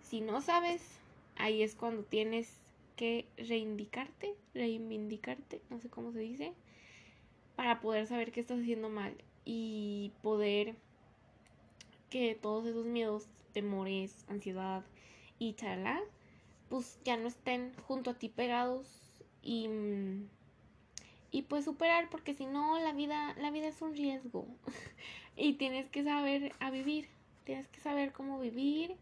Si 0.03 0.21
no 0.21 0.41
sabes, 0.41 1.01
ahí 1.35 1.65
es 1.65 1.75
cuando 1.75 2.05
tienes 2.05 2.61
que 2.95 3.27
reindicarte, 3.37 4.37
reivindicarte, 4.55 5.61
no 5.69 5.81
sé 5.81 5.89
cómo 5.89 6.13
se 6.13 6.21
dice, 6.21 6.53
para 7.57 7.81
poder 7.81 8.07
saber 8.07 8.31
qué 8.31 8.39
estás 8.39 8.61
haciendo 8.61 8.89
mal 8.89 9.17
y 9.53 10.13
poder 10.23 10.77
que 12.09 12.37
todos 12.41 12.67
esos 12.67 12.87
miedos, 12.87 13.27
temores, 13.53 14.25
ansiedad 14.29 14.85
y 15.41 15.55
chala, 15.55 16.01
pues 16.69 17.01
ya 17.05 17.17
no 17.17 17.27
estén 17.27 17.73
junto 17.89 18.11
a 18.11 18.15
ti 18.15 18.29
pegados 18.29 18.87
y, 19.43 19.69
y 21.33 21.43
pues 21.43 21.65
superar 21.65 22.09
porque 22.11 22.33
si 22.33 22.47
no 22.47 22.79
la 22.79 22.93
vida 22.93 23.35
la 23.41 23.51
vida 23.51 23.67
es 23.67 23.83
un 23.83 23.97
riesgo. 23.97 24.47
Y 25.37 25.55
tienes 25.55 25.89
que 25.89 26.05
saber 26.05 26.53
a 26.61 26.71
vivir 26.71 27.09
tienes 27.45 27.67
que 27.69 27.81
saber 27.81 28.13
cómo 28.13 28.39
vivir 28.39 28.95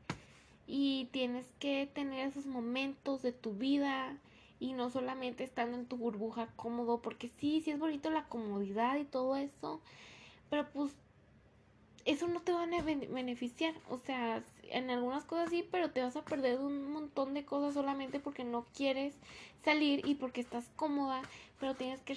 y 0.66 1.08
tienes 1.10 1.46
que 1.58 1.90
tener 1.92 2.28
esos 2.28 2.46
momentos 2.46 3.20
de 3.22 3.32
tu 3.32 3.52
vida 3.54 4.16
y 4.60 4.72
no 4.72 4.88
solamente 4.88 5.42
estando 5.44 5.76
en 5.76 5.86
tu 5.86 5.96
burbuja 5.96 6.48
cómodo 6.56 7.02
porque 7.02 7.28
sí 7.28 7.60
sí 7.60 7.72
es 7.72 7.78
bonito 7.78 8.10
la 8.10 8.28
comodidad 8.28 8.96
y 8.96 9.04
todo 9.04 9.36
eso 9.36 9.80
pero 10.50 10.68
pues 10.70 10.94
eso 12.04 12.26
no 12.26 12.40
te 12.40 12.52
va 12.52 12.62
a 12.62 12.66
beneficiar. 12.66 13.74
O 13.90 13.98
sea, 13.98 14.42
en 14.62 14.90
algunas 14.90 15.24
cosas 15.24 15.50
sí, 15.50 15.66
pero 15.70 15.90
te 15.90 16.02
vas 16.02 16.16
a 16.16 16.24
perder 16.24 16.58
un 16.58 16.90
montón 16.90 17.34
de 17.34 17.44
cosas 17.44 17.74
solamente 17.74 18.18
porque 18.18 18.44
no 18.44 18.64
quieres 18.74 19.14
salir 19.62 20.06
y 20.06 20.14
porque 20.14 20.40
estás 20.40 20.70
cómoda, 20.76 21.22
pero 21.60 21.74
tienes 21.74 22.00
que 22.00 22.14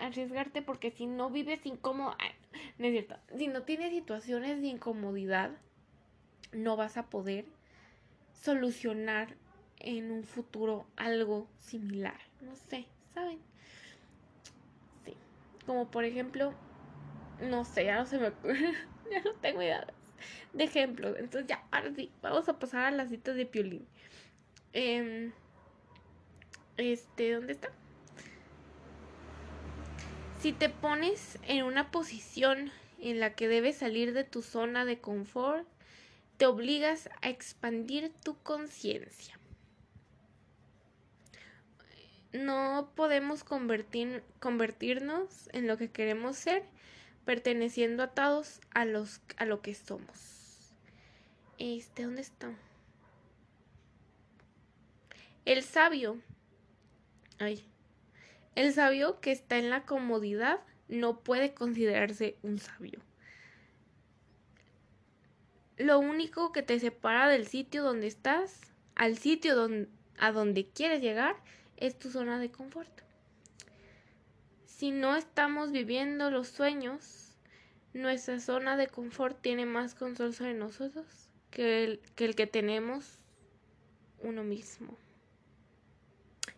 arriesgarte 0.00 0.62
porque 0.62 0.90
si 0.90 1.06
no 1.06 1.30
vives 1.30 1.64
incómodo, 1.64 2.16
no 2.78 2.86
es 2.86 2.92
cierto, 2.92 3.16
si 3.36 3.46
no 3.46 3.62
tienes 3.62 3.92
situaciones 3.92 4.60
de 4.60 4.68
incomodidad, 4.68 5.52
no 6.52 6.76
vas 6.76 6.96
a 6.96 7.06
poder 7.06 7.44
solucionar 8.32 9.36
en 9.78 10.10
un 10.10 10.24
futuro 10.24 10.86
algo 10.96 11.46
similar. 11.60 12.18
No 12.40 12.56
sé, 12.56 12.86
¿saben? 13.14 13.38
Sí. 15.04 15.14
Como 15.66 15.88
por 15.88 16.04
ejemplo, 16.04 16.52
no 17.40 17.64
sé, 17.64 17.84
ya 17.84 17.98
no 17.98 18.06
se 18.06 18.18
me 18.18 18.28
ocurre. 18.28 18.72
ya 19.10 19.20
no 19.22 19.32
tengo 19.34 19.62
idea 19.62 19.86
de 20.52 20.64
ejemplos. 20.64 21.16
Entonces 21.18 21.48
ya, 21.48 21.64
ahora 21.70 21.92
sí, 21.94 22.10
vamos 22.22 22.48
a 22.48 22.58
pasar 22.58 22.84
a 22.84 22.90
las 22.90 23.10
citas 23.10 23.36
de 23.36 23.46
Piolín. 23.46 23.86
Em, 24.72 25.32
este, 26.76 27.32
¿dónde 27.32 27.52
está? 27.52 27.70
Si 30.40 30.52
te 30.52 30.68
pones 30.68 31.38
en 31.46 31.64
una 31.64 31.90
posición 31.90 32.70
en 32.98 33.20
la 33.20 33.34
que 33.34 33.48
debes 33.48 33.76
salir 33.76 34.12
de 34.14 34.24
tu 34.24 34.42
zona 34.42 34.84
de 34.84 34.98
confort, 34.98 35.66
te 36.36 36.46
obligas 36.46 37.10
a 37.20 37.28
expandir 37.28 38.12
tu 38.24 38.38
conciencia. 38.42 39.38
No 42.32 42.92
podemos 42.94 43.44
convertir, 43.44 44.22
convertirnos 44.38 45.50
en 45.52 45.66
lo 45.66 45.76
que 45.76 45.90
queremos 45.90 46.36
ser 46.36 46.62
perteneciendo 47.30 48.02
atados 48.02 48.60
a 48.74 48.84
los 48.84 49.20
a 49.36 49.44
lo 49.44 49.62
que 49.62 49.72
somos. 49.72 50.74
Este, 51.58 52.02
¿dónde 52.02 52.22
está? 52.22 52.50
El 55.44 55.62
sabio. 55.62 56.18
Ay. 57.38 57.64
El 58.56 58.72
sabio 58.72 59.20
que 59.20 59.30
está 59.30 59.58
en 59.58 59.70
la 59.70 59.86
comodidad 59.86 60.58
no 60.88 61.20
puede 61.20 61.54
considerarse 61.54 62.36
un 62.42 62.58
sabio. 62.58 62.98
Lo 65.76 66.00
único 66.00 66.50
que 66.50 66.64
te 66.64 66.80
separa 66.80 67.28
del 67.28 67.46
sitio 67.46 67.84
donde 67.84 68.08
estás 68.08 68.60
al 68.96 69.16
sitio 69.16 69.68
a 70.18 70.32
donde 70.32 70.66
quieres 70.66 71.00
llegar 71.00 71.36
es 71.76 71.96
tu 71.96 72.10
zona 72.10 72.40
de 72.40 72.50
confort 72.50 72.90
si 74.80 74.92
no 74.92 75.14
estamos 75.14 75.72
viviendo 75.72 76.30
los 76.30 76.48
sueños, 76.48 77.19
nuestra 77.92 78.40
zona 78.40 78.76
de 78.76 78.86
confort 78.86 79.40
tiene 79.40 79.66
más 79.66 79.94
control 79.94 80.34
sobre 80.34 80.54
nosotros 80.54 81.06
que 81.50 81.84
el 81.84 82.00
que, 82.36 82.46
tenemos 82.46 83.18
uno 84.20 84.44
mismo. 84.44 84.96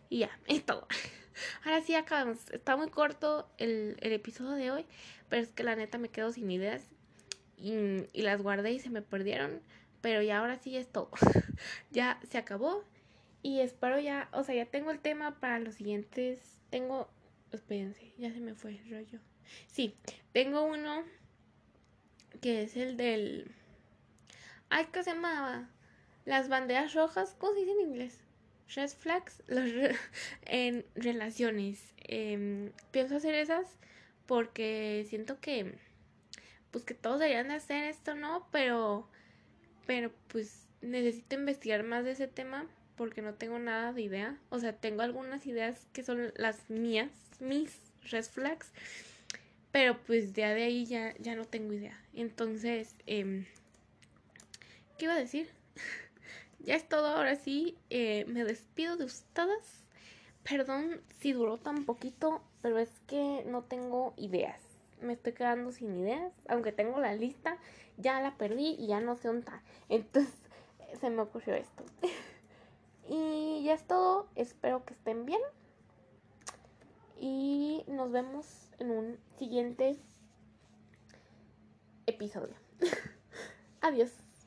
Y 0.09 0.19
ya, 0.19 0.39
es 0.45 0.65
todo. 0.65 0.87
Ahora 1.65 1.81
sí 1.81 1.95
acabamos. 1.95 2.49
Está 2.51 2.77
muy 2.77 2.89
corto 2.89 3.49
el, 3.57 3.97
episodio 4.01 4.51
de 4.51 4.71
hoy, 4.71 4.85
pero 5.29 5.41
es 5.41 5.51
que 5.51 5.63
la 5.63 5.75
neta 5.75 5.97
me 5.97 6.09
quedo 6.09 6.31
sin 6.31 6.51
ideas 6.51 6.83
y, 7.57 7.73
y 8.13 8.21
las 8.21 8.41
guardé 8.41 8.73
y 8.73 8.79
se 8.79 8.91
me 8.91 9.01
perdieron. 9.01 9.61
Pero 10.01 10.21
ya 10.21 10.39
ahora 10.39 10.57
sí 10.57 10.77
es 10.77 10.87
todo. 10.87 11.09
ya 11.91 12.19
se 12.29 12.37
acabó 12.37 12.83
y 13.41 13.61
espero 13.61 13.99
ya, 13.99 14.29
o 14.31 14.43
sea, 14.43 14.53
ya 14.53 14.65
tengo 14.65 14.91
el 14.91 14.99
tema 14.99 15.39
para 15.39 15.57
los 15.59 15.75
siguientes. 15.75 16.59
Tengo 16.69 17.09
Espérense, 17.53 18.11
ya 18.17 18.33
se 18.33 18.39
me 18.39 18.55
fue 18.55 18.71
el 18.71 18.89
rollo. 18.89 19.19
Sí, 19.67 19.95
tengo 20.31 20.63
uno 20.63 21.03
que 22.41 22.63
es 22.63 22.77
el 22.77 22.97
del. 22.97 23.51
Ay, 24.69 24.87
¿qué 24.91 25.03
se 25.03 25.13
llamaba? 25.13 25.69
Las 26.25 26.49
banderas 26.49 26.93
rojas, 26.93 27.35
¿cómo 27.37 27.53
se 27.53 27.59
dice 27.59 27.71
en 27.71 27.81
inglés? 27.81 28.19
Red 28.75 28.89
flags 28.89 29.43
los 29.47 29.69
en 30.45 30.85
relaciones. 30.95 31.93
Em, 31.97 32.71
pienso 32.91 33.17
hacer 33.17 33.35
esas 33.35 33.67
porque 34.25 35.05
siento 35.09 35.39
que. 35.39 35.75
Pues 36.71 36.85
que 36.85 36.95
todos 36.95 37.19
deberían 37.19 37.49
de 37.49 37.55
hacer 37.55 37.85
esto, 37.85 38.15
¿no? 38.15 38.47
Pero. 38.51 39.07
Pero 39.85 40.11
pues 40.29 40.67
necesito 40.81 41.35
investigar 41.35 41.83
más 41.83 42.03
de 42.03 42.11
ese 42.11 42.27
tema 42.27 42.65
porque 42.95 43.21
no 43.21 43.33
tengo 43.33 43.59
nada 43.59 43.93
de 43.93 44.01
idea. 44.01 44.37
O 44.49 44.59
sea, 44.59 44.73
tengo 44.73 45.01
algunas 45.01 45.45
ideas 45.45 45.87
que 45.93 46.03
son 46.03 46.31
las 46.35 46.69
mías 46.69 47.09
mis 47.39 47.79
red 48.09 48.23
flags. 48.23 48.71
Pero 49.73 49.97
pues 50.05 50.33
ya 50.33 50.53
de 50.53 50.61
ahí 50.65 50.85
ya, 50.85 51.15
ya 51.17 51.35
no 51.35 51.45
tengo 51.45 51.73
idea. 51.73 51.99
Entonces, 52.13 52.95
eh, 53.07 53.47
¿qué 54.99 55.05
iba 55.05 55.15
a 55.15 55.19
decir? 55.19 55.49
ya 56.59 56.75
es 56.75 56.87
todo, 56.87 57.07
ahora 57.07 57.35
sí. 57.35 57.75
Eh, 57.89 58.23
me 58.27 58.43
despido 58.43 58.97
de 58.97 59.05
ustedes. 59.05 59.83
Perdón 60.43 61.01
si 61.19 61.33
duró 61.33 61.57
tan 61.57 61.85
poquito, 61.85 62.43
pero 62.61 62.77
es 62.77 62.91
que 63.07 63.43
no 63.47 63.63
tengo 63.63 64.13
ideas. 64.15 64.61
Me 65.01 65.13
estoy 65.13 65.33
quedando 65.33 65.71
sin 65.71 65.97
ideas. 65.97 66.31
Aunque 66.47 66.71
tengo 66.71 66.99
la 66.99 67.15
lista, 67.15 67.57
ya 67.97 68.21
la 68.21 68.37
perdí 68.37 68.75
y 68.77 68.85
ya 68.85 68.99
no 68.99 69.15
sé 69.15 69.29
dónde 69.29 69.39
está. 69.39 69.63
Entonces, 69.89 70.35
se 71.01 71.09
me 71.09 71.23
ocurrió 71.23 71.55
esto. 71.55 71.83
y 73.09 73.63
ya 73.63 73.73
es 73.73 73.87
todo. 73.87 74.27
Espero 74.35 74.85
que 74.85 74.93
estén 74.93 75.25
bien 75.25 75.41
y 77.23 77.85
nos 77.87 78.11
vemos 78.11 78.45
en 78.79 78.91
un 78.91 79.17
siguiente 79.37 79.95
episodio. 82.05 82.53
Adiós. 83.81 84.22